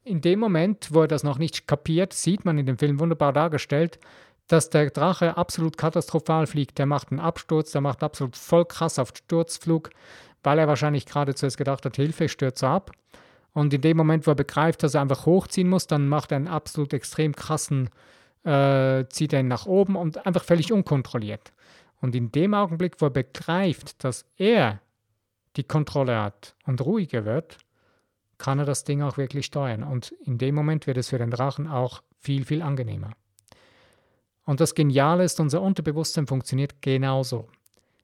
in 0.05 0.21
dem 0.21 0.39
Moment, 0.39 0.95
wo 0.95 1.03
er 1.03 1.09
das 1.09 1.25
noch 1.25 1.39
nicht 1.39 1.67
kapiert, 1.67 2.13
sieht 2.13 2.45
man 2.45 2.59
in 2.59 2.67
dem 2.67 2.79
Film 2.79 3.01
wunderbar 3.01 3.33
dargestellt, 3.33 3.99
dass 4.47 4.71
der 4.71 4.91
Drache 4.91 5.37
absolut 5.37 5.77
katastrophal 5.77 6.47
fliegt. 6.47 6.79
Der 6.79 6.87
macht 6.87 7.11
einen 7.11 7.21
Absturz, 7.21 7.73
der 7.73 7.81
macht 7.81 8.05
absolut 8.05 8.37
voll 8.37 8.65
krass 8.65 9.01
auf 9.01 9.13
Sturzflug, 9.15 9.91
weil 10.45 10.61
er 10.61 10.69
wahrscheinlich 10.69 11.07
gerade 11.07 11.35
zuerst 11.35 11.59
gedacht 11.59 11.85
hat, 11.85 11.97
Hilfe, 11.97 12.29
stürze 12.29 12.69
ab. 12.69 12.93
Und 13.53 13.75
in 13.75 13.81
dem 13.81 13.97
Moment, 13.97 14.27
wo 14.27 14.31
er 14.31 14.37
begreift, 14.37 14.85
dass 14.85 14.95
er 14.95 15.01
einfach 15.01 15.27
hochziehen 15.27 15.69
muss, 15.69 15.89
dann 15.89 16.09
macht 16.09 16.31
er 16.31 16.37
einen 16.37 16.47
absolut 16.47 16.93
extrem 16.93 17.35
krassen, 17.35 17.91
äh, 18.47 19.09
zieht 19.09 19.33
er 19.33 19.41
ihn 19.41 19.49
nach 19.49 19.67
oben 19.67 19.97
und 19.97 20.25
einfach 20.25 20.45
völlig 20.45 20.73
unkontrolliert. 20.73 21.53
Und 22.01 22.15
in 22.15 22.31
dem 22.31 22.55
Augenblick, 22.55 23.01
wo 23.01 23.07
er 23.07 23.11
begreift, 23.11 24.05
dass 24.05 24.25
er 24.37 24.81
die 25.57 25.65
Kontrolle 25.65 26.21
hat 26.21 26.55
und 26.67 26.81
ruhiger 26.81 27.25
wird, 27.25 27.59
kann 28.39 28.59
er 28.59 28.67
das 28.67 28.85
Ding 28.85 29.03
auch 29.03 29.17
wirklich 29.17 29.47
steuern. 29.47 29.83
Und 29.83 30.13
in 30.25 30.39
dem 30.39 30.55
Moment 30.55 30.87
wird 30.87 30.99
es 30.99 31.09
für 31.09 31.19
den 31.19 31.31
Drachen 31.31 31.67
auch 31.67 32.03
viel, 32.21 32.45
viel 32.45 32.63
angenehmer. 32.63 33.13
Und 34.45 34.61
das 34.61 34.75
Geniale 34.75 35.25
ist, 35.25 35.41
unser 35.41 35.63
Unterbewusstsein 35.63 36.27
funktioniert 36.27 36.81
genauso. 36.81 37.49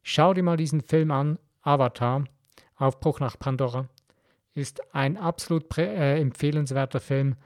Schau 0.03 0.35
dir 0.35 0.43
mal 0.43 0.57
diesen 0.57 0.81
Film 0.81 1.11
an, 1.13 1.39
Avatar, 1.63 2.25
Aufbruch 2.77 3.21
nach 3.21 3.39
Pandora, 3.39 3.89
ist 4.55 4.83
ein 4.95 5.17
absolut 5.17 5.79
äh, 5.79 6.19
empfehlenswerter 6.19 7.01
Film, 7.01 7.37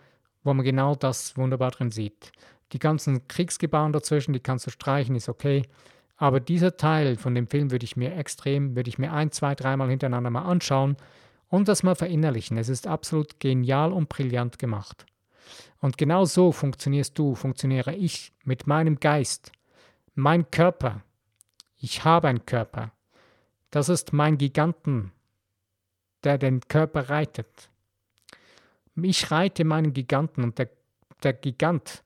wo 0.44 0.54
man 0.54 0.64
genau 0.64 0.94
das 0.94 1.36
wunderbar 1.36 1.72
drin 1.72 1.90
sieht. 1.90 2.32
Die 2.72 2.78
ganzen 2.78 3.28
Kriegsgebaren 3.28 3.92
dazwischen, 3.92 4.32
die 4.32 4.40
kannst 4.40 4.66
du 4.66 4.70
streichen, 4.70 5.16
ist 5.16 5.28
okay. 5.28 5.62
Aber 6.16 6.40
dieser 6.40 6.76
Teil 6.76 7.16
von 7.16 7.34
dem 7.34 7.46
Film 7.46 7.70
würde 7.70 7.84
ich 7.84 7.96
mir 7.96 8.16
extrem, 8.16 8.74
würde 8.74 8.88
ich 8.88 8.98
mir 8.98 9.12
ein, 9.12 9.30
zwei, 9.30 9.54
dreimal 9.54 9.90
hintereinander 9.90 10.30
mal 10.30 10.42
anschauen 10.42 10.96
und 11.48 11.68
das 11.68 11.82
mal 11.82 11.94
verinnerlichen. 11.94 12.56
Es 12.56 12.68
ist 12.68 12.86
absolut 12.86 13.38
genial 13.38 13.92
und 13.92 14.08
brillant 14.08 14.58
gemacht. 14.58 15.06
Und 15.80 15.98
genau 15.98 16.24
so 16.24 16.52
funktionierst 16.52 17.16
du, 17.18 17.34
funktioniere 17.34 17.94
ich 17.94 18.32
mit 18.44 18.66
meinem 18.66 18.98
Geist. 18.98 19.52
Mein 20.14 20.50
Körper. 20.50 21.02
Ich 21.76 22.04
habe 22.04 22.28
einen 22.28 22.46
Körper. 22.46 22.92
Das 23.70 23.88
ist 23.88 24.12
mein 24.12 24.38
Giganten, 24.38 25.12
der 26.24 26.38
den 26.38 26.60
Körper 26.60 27.10
reitet. 27.10 27.70
Ich 28.96 29.30
reite 29.30 29.64
meinen 29.64 29.92
Giganten 29.92 30.42
und 30.42 30.58
der, 30.58 30.70
der 31.22 31.34
Gigant, 31.34 32.02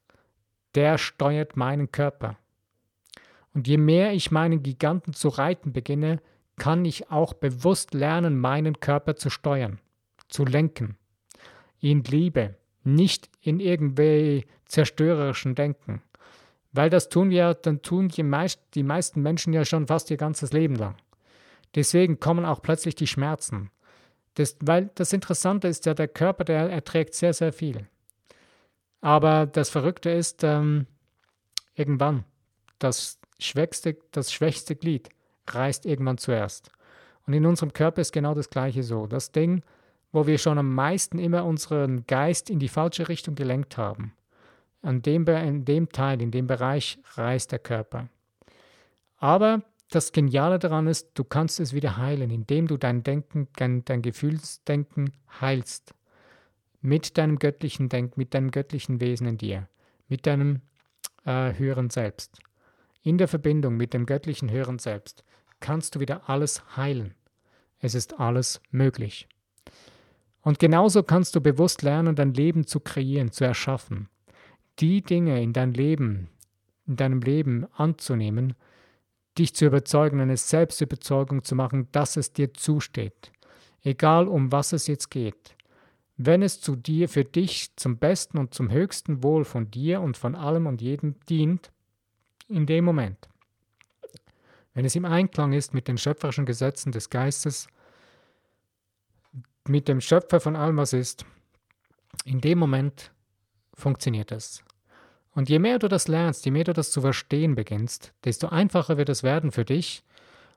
der 0.74 0.98
steuert 0.98 1.56
meinen 1.56 1.90
Körper. 1.92 2.36
Und 3.54 3.66
je 3.66 3.78
mehr 3.78 4.12
ich 4.12 4.30
meinen 4.30 4.62
Giganten 4.62 5.12
zu 5.12 5.28
reiten 5.28 5.72
beginne, 5.72 6.20
kann 6.56 6.84
ich 6.84 7.10
auch 7.10 7.32
bewusst 7.32 7.94
lernen, 7.94 8.38
meinen 8.38 8.80
Körper 8.80 9.16
zu 9.16 9.30
steuern, 9.30 9.80
zu 10.28 10.44
lenken. 10.44 10.96
In 11.80 12.04
Liebe, 12.04 12.56
nicht 12.84 13.30
in 13.40 13.60
irgendwie 13.60 14.46
zerstörerischen 14.66 15.54
Denken. 15.54 16.02
Weil 16.72 16.90
das 16.90 17.08
tun 17.08 17.30
wir, 17.30 17.54
dann 17.54 17.82
tun 17.82 18.08
die, 18.08 18.22
meist, 18.22 18.60
die 18.74 18.82
meisten 18.82 19.22
Menschen 19.22 19.52
ja 19.52 19.64
schon 19.64 19.86
fast 19.88 20.10
ihr 20.10 20.16
ganzes 20.16 20.52
Leben 20.52 20.76
lang. 20.76 20.96
Deswegen 21.74 22.20
kommen 22.20 22.44
auch 22.44 22.62
plötzlich 22.62 22.94
die 22.94 23.06
Schmerzen. 23.06 23.70
Das, 24.34 24.56
weil 24.60 24.90
das 24.94 25.12
Interessante 25.12 25.66
ist 25.68 25.86
ja, 25.86 25.94
der 25.94 26.08
Körper, 26.08 26.44
der 26.44 26.70
erträgt 26.70 27.14
sehr, 27.14 27.32
sehr 27.32 27.52
viel. 27.52 27.88
Aber 29.00 29.46
das 29.46 29.70
Verrückte 29.70 30.10
ist, 30.10 30.44
ähm, 30.44 30.86
irgendwann, 31.74 32.24
das 32.78 33.18
schwächste, 33.38 33.96
das 34.10 34.32
schwächste 34.32 34.76
Glied 34.76 35.08
reißt 35.48 35.86
irgendwann 35.86 36.18
zuerst. 36.18 36.70
Und 37.26 37.34
in 37.34 37.46
unserem 37.46 37.72
Körper 37.72 38.00
ist 38.00 38.12
genau 38.12 38.34
das 38.34 38.50
Gleiche 38.50 38.82
so. 38.82 39.06
Das 39.06 39.32
Ding, 39.32 39.62
wo 40.12 40.26
wir 40.26 40.38
schon 40.38 40.58
am 40.58 40.74
meisten 40.74 41.18
immer 41.18 41.44
unseren 41.44 42.06
Geist 42.06 42.50
in 42.50 42.58
die 42.58 42.68
falsche 42.68 43.08
Richtung 43.08 43.34
gelenkt 43.34 43.76
haben. 43.76 44.12
An 44.82 45.02
dem, 45.02 45.26
in 45.26 45.64
dem 45.64 45.90
Teil, 45.90 46.22
in 46.22 46.30
dem 46.30 46.46
Bereich 46.46 46.98
reißt 47.14 47.52
der 47.52 47.58
Körper. 47.58 48.08
Aber 49.18 49.62
das 49.90 50.12
Geniale 50.12 50.58
daran 50.58 50.86
ist, 50.86 51.10
du 51.14 51.24
kannst 51.24 51.60
es 51.60 51.72
wieder 51.72 51.96
heilen, 51.96 52.30
indem 52.30 52.66
du 52.66 52.76
dein 52.76 53.02
Denken, 53.02 53.48
dein, 53.56 53.84
dein 53.84 54.02
Gefühlsdenken 54.02 55.12
heilst. 55.40 55.94
Mit 56.80 57.18
deinem 57.18 57.38
göttlichen 57.38 57.88
Denken, 57.88 58.14
mit 58.16 58.34
deinem 58.34 58.50
göttlichen 58.50 59.00
Wesen 59.00 59.26
in 59.26 59.38
dir, 59.38 59.68
mit 60.08 60.26
deinem 60.26 60.62
äh, 61.24 61.52
höheren 61.54 61.90
Selbst. 61.90 62.38
In 63.02 63.18
der 63.18 63.28
Verbindung 63.28 63.76
mit 63.76 63.94
dem 63.94 64.06
göttlichen 64.06 64.50
höheren 64.50 64.78
Selbst 64.78 65.24
kannst 65.60 65.94
du 65.94 66.00
wieder 66.00 66.28
alles 66.28 66.76
heilen. 66.76 67.14
Es 67.78 67.94
ist 67.94 68.18
alles 68.18 68.60
möglich. 68.70 69.28
Und 70.42 70.58
genauso 70.58 71.02
kannst 71.02 71.34
du 71.34 71.40
bewusst 71.40 71.82
lernen, 71.82 72.16
dein 72.16 72.34
Leben 72.34 72.66
zu 72.66 72.80
kreieren, 72.80 73.30
zu 73.30 73.44
erschaffen. 73.44 74.08
Die 74.78 75.02
Dinge 75.02 75.42
in 75.42 75.52
dein 75.52 75.72
Leben, 75.72 76.28
in 76.86 76.96
deinem 76.96 77.20
Leben 77.20 77.66
anzunehmen, 77.74 78.54
dich 79.38 79.54
zu 79.54 79.66
überzeugen, 79.66 80.20
eine 80.20 80.36
Selbstüberzeugung 80.36 81.44
zu 81.44 81.54
machen, 81.54 81.88
dass 81.92 82.16
es 82.16 82.32
dir 82.32 82.54
zusteht. 82.54 83.32
Egal 83.82 84.28
um 84.28 84.52
was 84.52 84.72
es 84.72 84.86
jetzt 84.86 85.10
geht. 85.10 85.56
Wenn 86.22 86.42
es 86.42 86.60
zu 86.60 86.76
dir, 86.76 87.08
für 87.08 87.24
dich 87.24 87.74
zum 87.76 87.96
besten 87.96 88.38
und 88.38 88.52
zum 88.52 88.70
höchsten 88.70 89.22
Wohl 89.22 89.44
von 89.44 89.70
dir 89.70 90.00
und 90.00 90.16
von 90.16 90.34
allem 90.34 90.66
und 90.66 90.82
jedem 90.82 91.14
dient, 91.28 91.70
in 92.48 92.66
dem 92.66 92.84
Moment 92.84 93.30
wenn 94.74 94.84
es 94.84 94.94
im 94.94 95.04
Einklang 95.04 95.52
ist 95.52 95.74
mit 95.74 95.88
den 95.88 95.98
schöpferischen 95.98 96.46
Gesetzen 96.46 96.92
des 96.92 97.10
Geistes, 97.10 97.68
mit 99.66 99.88
dem 99.88 100.00
Schöpfer 100.00 100.40
von 100.40 100.56
allem, 100.56 100.76
was 100.76 100.92
ist, 100.92 101.24
in 102.24 102.40
dem 102.40 102.58
Moment 102.58 103.12
funktioniert 103.74 104.32
es. 104.32 104.64
Und 105.32 105.48
je 105.48 105.58
mehr 105.58 105.78
du 105.78 105.88
das 105.88 106.08
lernst, 106.08 106.44
je 106.44 106.50
mehr 106.50 106.64
du 106.64 106.72
das 106.72 106.90
zu 106.90 107.00
verstehen 107.00 107.54
beginnst, 107.54 108.12
desto 108.24 108.48
einfacher 108.48 108.96
wird 108.96 109.08
es 109.08 109.22
werden 109.22 109.52
für 109.52 109.64
dich 109.64 110.02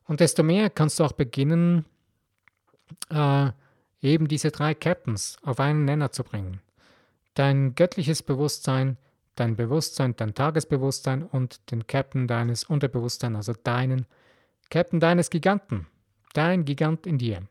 und 0.05 0.19
desto 0.19 0.41
mehr 0.41 0.69
kannst 0.69 0.99
du 0.99 1.03
auch 1.03 1.11
beginnen, 1.11 1.85
äh, 3.09 3.51
eben 4.03 4.27
diese 4.27 4.51
drei 4.51 4.73
Captains 4.73 5.37
auf 5.43 5.59
einen 5.59 5.85
Nenner 5.85 6.11
zu 6.11 6.23
bringen. 6.23 6.61
Dein 7.33 7.73
göttliches 7.73 8.21
Bewusstsein, 8.21 8.97
dein 9.35 9.55
Bewusstsein, 9.55 10.15
dein 10.15 10.35
Tagesbewusstsein 10.35 11.23
und 11.23 11.71
den 11.71 11.87
Captain 11.87 12.27
deines 12.27 12.63
Unterbewusstseins, 12.65 13.35
also 13.35 13.53
deinen 13.53 14.05
Captain 14.69 14.99
deines 14.99 15.29
Giganten, 15.29 15.87
dein 16.33 16.65
Gigant 16.65 17.07
in 17.07 17.17
dir. 17.17 17.41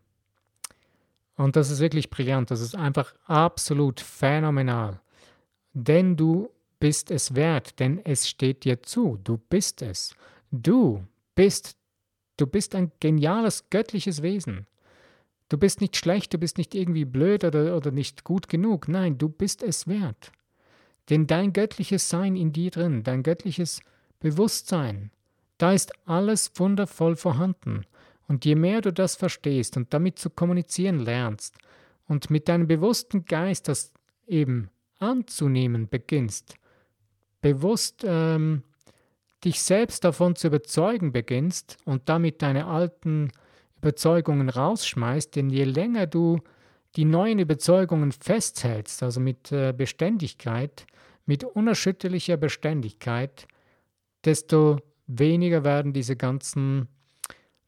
Und 1.36 1.57
das 1.57 1.70
ist 1.70 1.80
wirklich 1.80 2.11
brillant, 2.11 2.50
das 2.50 2.61
ist 2.61 2.76
einfach 2.76 3.14
absolut 3.24 4.00
phänomenal. 4.00 5.00
Denn 5.72 6.16
du 6.16 6.50
bist 6.78 7.11
es 7.11 7.34
wert, 7.34 7.78
denn 7.80 8.05
es 8.05 8.28
steht 8.28 8.64
dir 8.64 8.82
zu, 8.82 9.18
du 9.24 9.38
bist 9.38 9.82
es. 9.82 10.14
Du 10.50 11.07
bist, 11.34 11.76
du 12.36 12.46
bist 12.46 12.74
ein 12.74 12.92
geniales 13.00 13.70
göttliches 13.70 14.22
Wesen. 14.22 14.66
Du 15.53 15.59
bist 15.59 15.82
nicht 15.82 15.98
schlecht, 15.98 16.32
du 16.32 16.38
bist 16.38 16.57
nicht 16.57 16.74
irgendwie 16.74 17.05
blöd 17.05 17.44
oder, 17.44 17.76
oder 17.76 17.90
nicht 17.90 18.24
gut 18.24 18.48
genug. 18.48 18.88
Nein, 18.88 19.18
du 19.18 19.28
bist 19.28 19.62
es 19.62 19.86
wert. 19.86 20.32
Denn 21.11 21.26
dein 21.26 21.53
göttliches 21.53 22.09
Sein 22.09 22.36
in 22.36 22.55
dir 22.55 22.70
drin, 22.70 23.03
dein 23.03 23.22
göttliches 23.22 23.80
Bewusstsein, 24.18 25.11
da 25.59 25.74
ist 25.74 25.92
alles 26.07 26.53
wundervoll 26.55 27.16
vorhanden. 27.16 27.84
Und 28.28 28.46
je 28.46 28.55
mehr 28.55 28.80
du 28.80 28.94
das 28.94 29.14
verstehst 29.14 29.76
und 29.76 29.92
damit 29.92 30.18
zu 30.18 30.30
kommunizieren 30.30 31.00
lernst 31.00 31.59
und 32.09 32.30
mit 32.30 32.48
deinem 32.48 32.66
bewussten 32.66 33.26
Geist 33.26 33.68
das 33.68 33.92
eben 34.26 34.70
anzunehmen 35.00 35.86
beginnst, 35.86 36.55
bewusst 37.42 38.07
ähm, 38.07 38.62
dich 39.44 39.61
selbst 39.61 40.03
davon 40.05 40.34
zu 40.34 40.46
überzeugen 40.46 41.12
beginnst 41.12 41.76
und 41.84 42.09
damit 42.09 42.40
deine 42.40 42.64
alten 42.64 43.32
Überzeugungen 43.83 44.49
rausschmeißt, 44.49 45.35
denn 45.35 45.51
je 45.51 45.64
länger 45.64 46.07
du 46.07 46.41
die 46.95 47.05
neuen 47.05 47.41
Überzeugungen 47.41 48.12
festhältst, 48.12 49.03
also 49.03 49.18
mit 49.18 49.51
äh, 49.51 49.74
Beständigkeit, 49.76 50.87
mit 51.26 51.43
unerschütterlicher 51.43 52.37
Beständigkeit, 52.37 53.49
desto 54.24 54.78
weniger 55.09 55.64
werden 55.64 55.93
diese 55.93 56.14
ganzen 56.16 56.87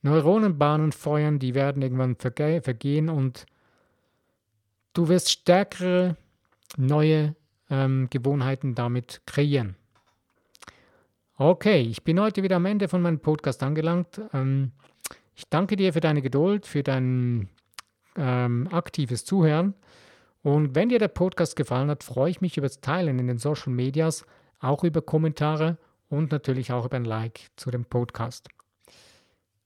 Neuronenbahnen 0.03 0.93
feuern, 0.93 1.39
die 1.39 1.55
werden 1.55 1.83
irgendwann 1.83 2.17
verge 2.17 2.61
vergehen 2.63 3.09
und 3.09 3.47
du 4.93 5.09
wirst 5.09 5.31
stärkere 5.31 6.17
neue 6.77 7.35
ähm, 7.71 8.09
Gewohnheiten 8.11 8.75
damit 8.75 9.23
kreieren. 9.27 9.77
Okay, 11.37 11.81
ich 11.81 12.05
bin 12.05 12.21
heute 12.21 12.45
wieder 12.45 12.57
am 12.57 12.67
Ende 12.67 12.87
von 12.87 13.03
meinem 13.03 13.19
Podcast 13.19 13.63
angelangt. 13.65 14.21
Ähm, 14.33 14.71
ich 15.35 15.49
danke 15.49 15.77
dir 15.77 15.93
für 15.93 16.01
deine 16.01 16.23
Geduld, 16.23 16.67
für 16.67 16.83
dein 16.83 17.49
ähm, 18.17 18.69
aktives 18.71 19.25
Zuhören. 19.25 19.75
Und 20.43 20.75
wenn 20.75 20.91
dir 20.91 20.99
der 20.99 21.09
Podcast 21.09 21.57
gefallen 21.57 21.91
hat, 21.91 22.05
freue 22.05 22.31
ich 22.31 22.41
mich 22.41 22.57
über 22.57 22.67
das 22.67 22.81
Teilen 22.81 23.19
in 23.19 23.27
den 23.27 23.39
Social 23.39 23.73
Medias, 23.73 24.25
auch 24.61 24.85
über 24.85 25.03
Kommentare 25.03 25.79
und 26.09 26.31
natürlich 26.31 26.71
auch 26.73 26.85
über 26.85 26.97
ein 26.97 27.05
Like 27.05 27.51
zu 27.57 27.71
dem 27.71 27.85
Podcast. 27.85 28.49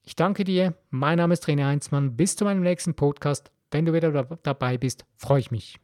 Ich 0.02 0.16
danke 0.16 0.44
dir. 0.44 0.74
Mein 0.90 1.18
Name 1.18 1.34
ist 1.34 1.44
René 1.46 1.66
Heinzmann. 1.66 2.16
Bis 2.16 2.36
zu 2.36 2.44
meinem 2.44 2.62
nächsten 2.62 2.94
Podcast. 2.94 3.50
Wenn 3.70 3.84
du 3.84 3.92
wieder 3.92 4.38
dabei 4.42 4.78
bist, 4.78 5.04
freue 5.16 5.40
ich 5.40 5.50
mich. 5.50 5.78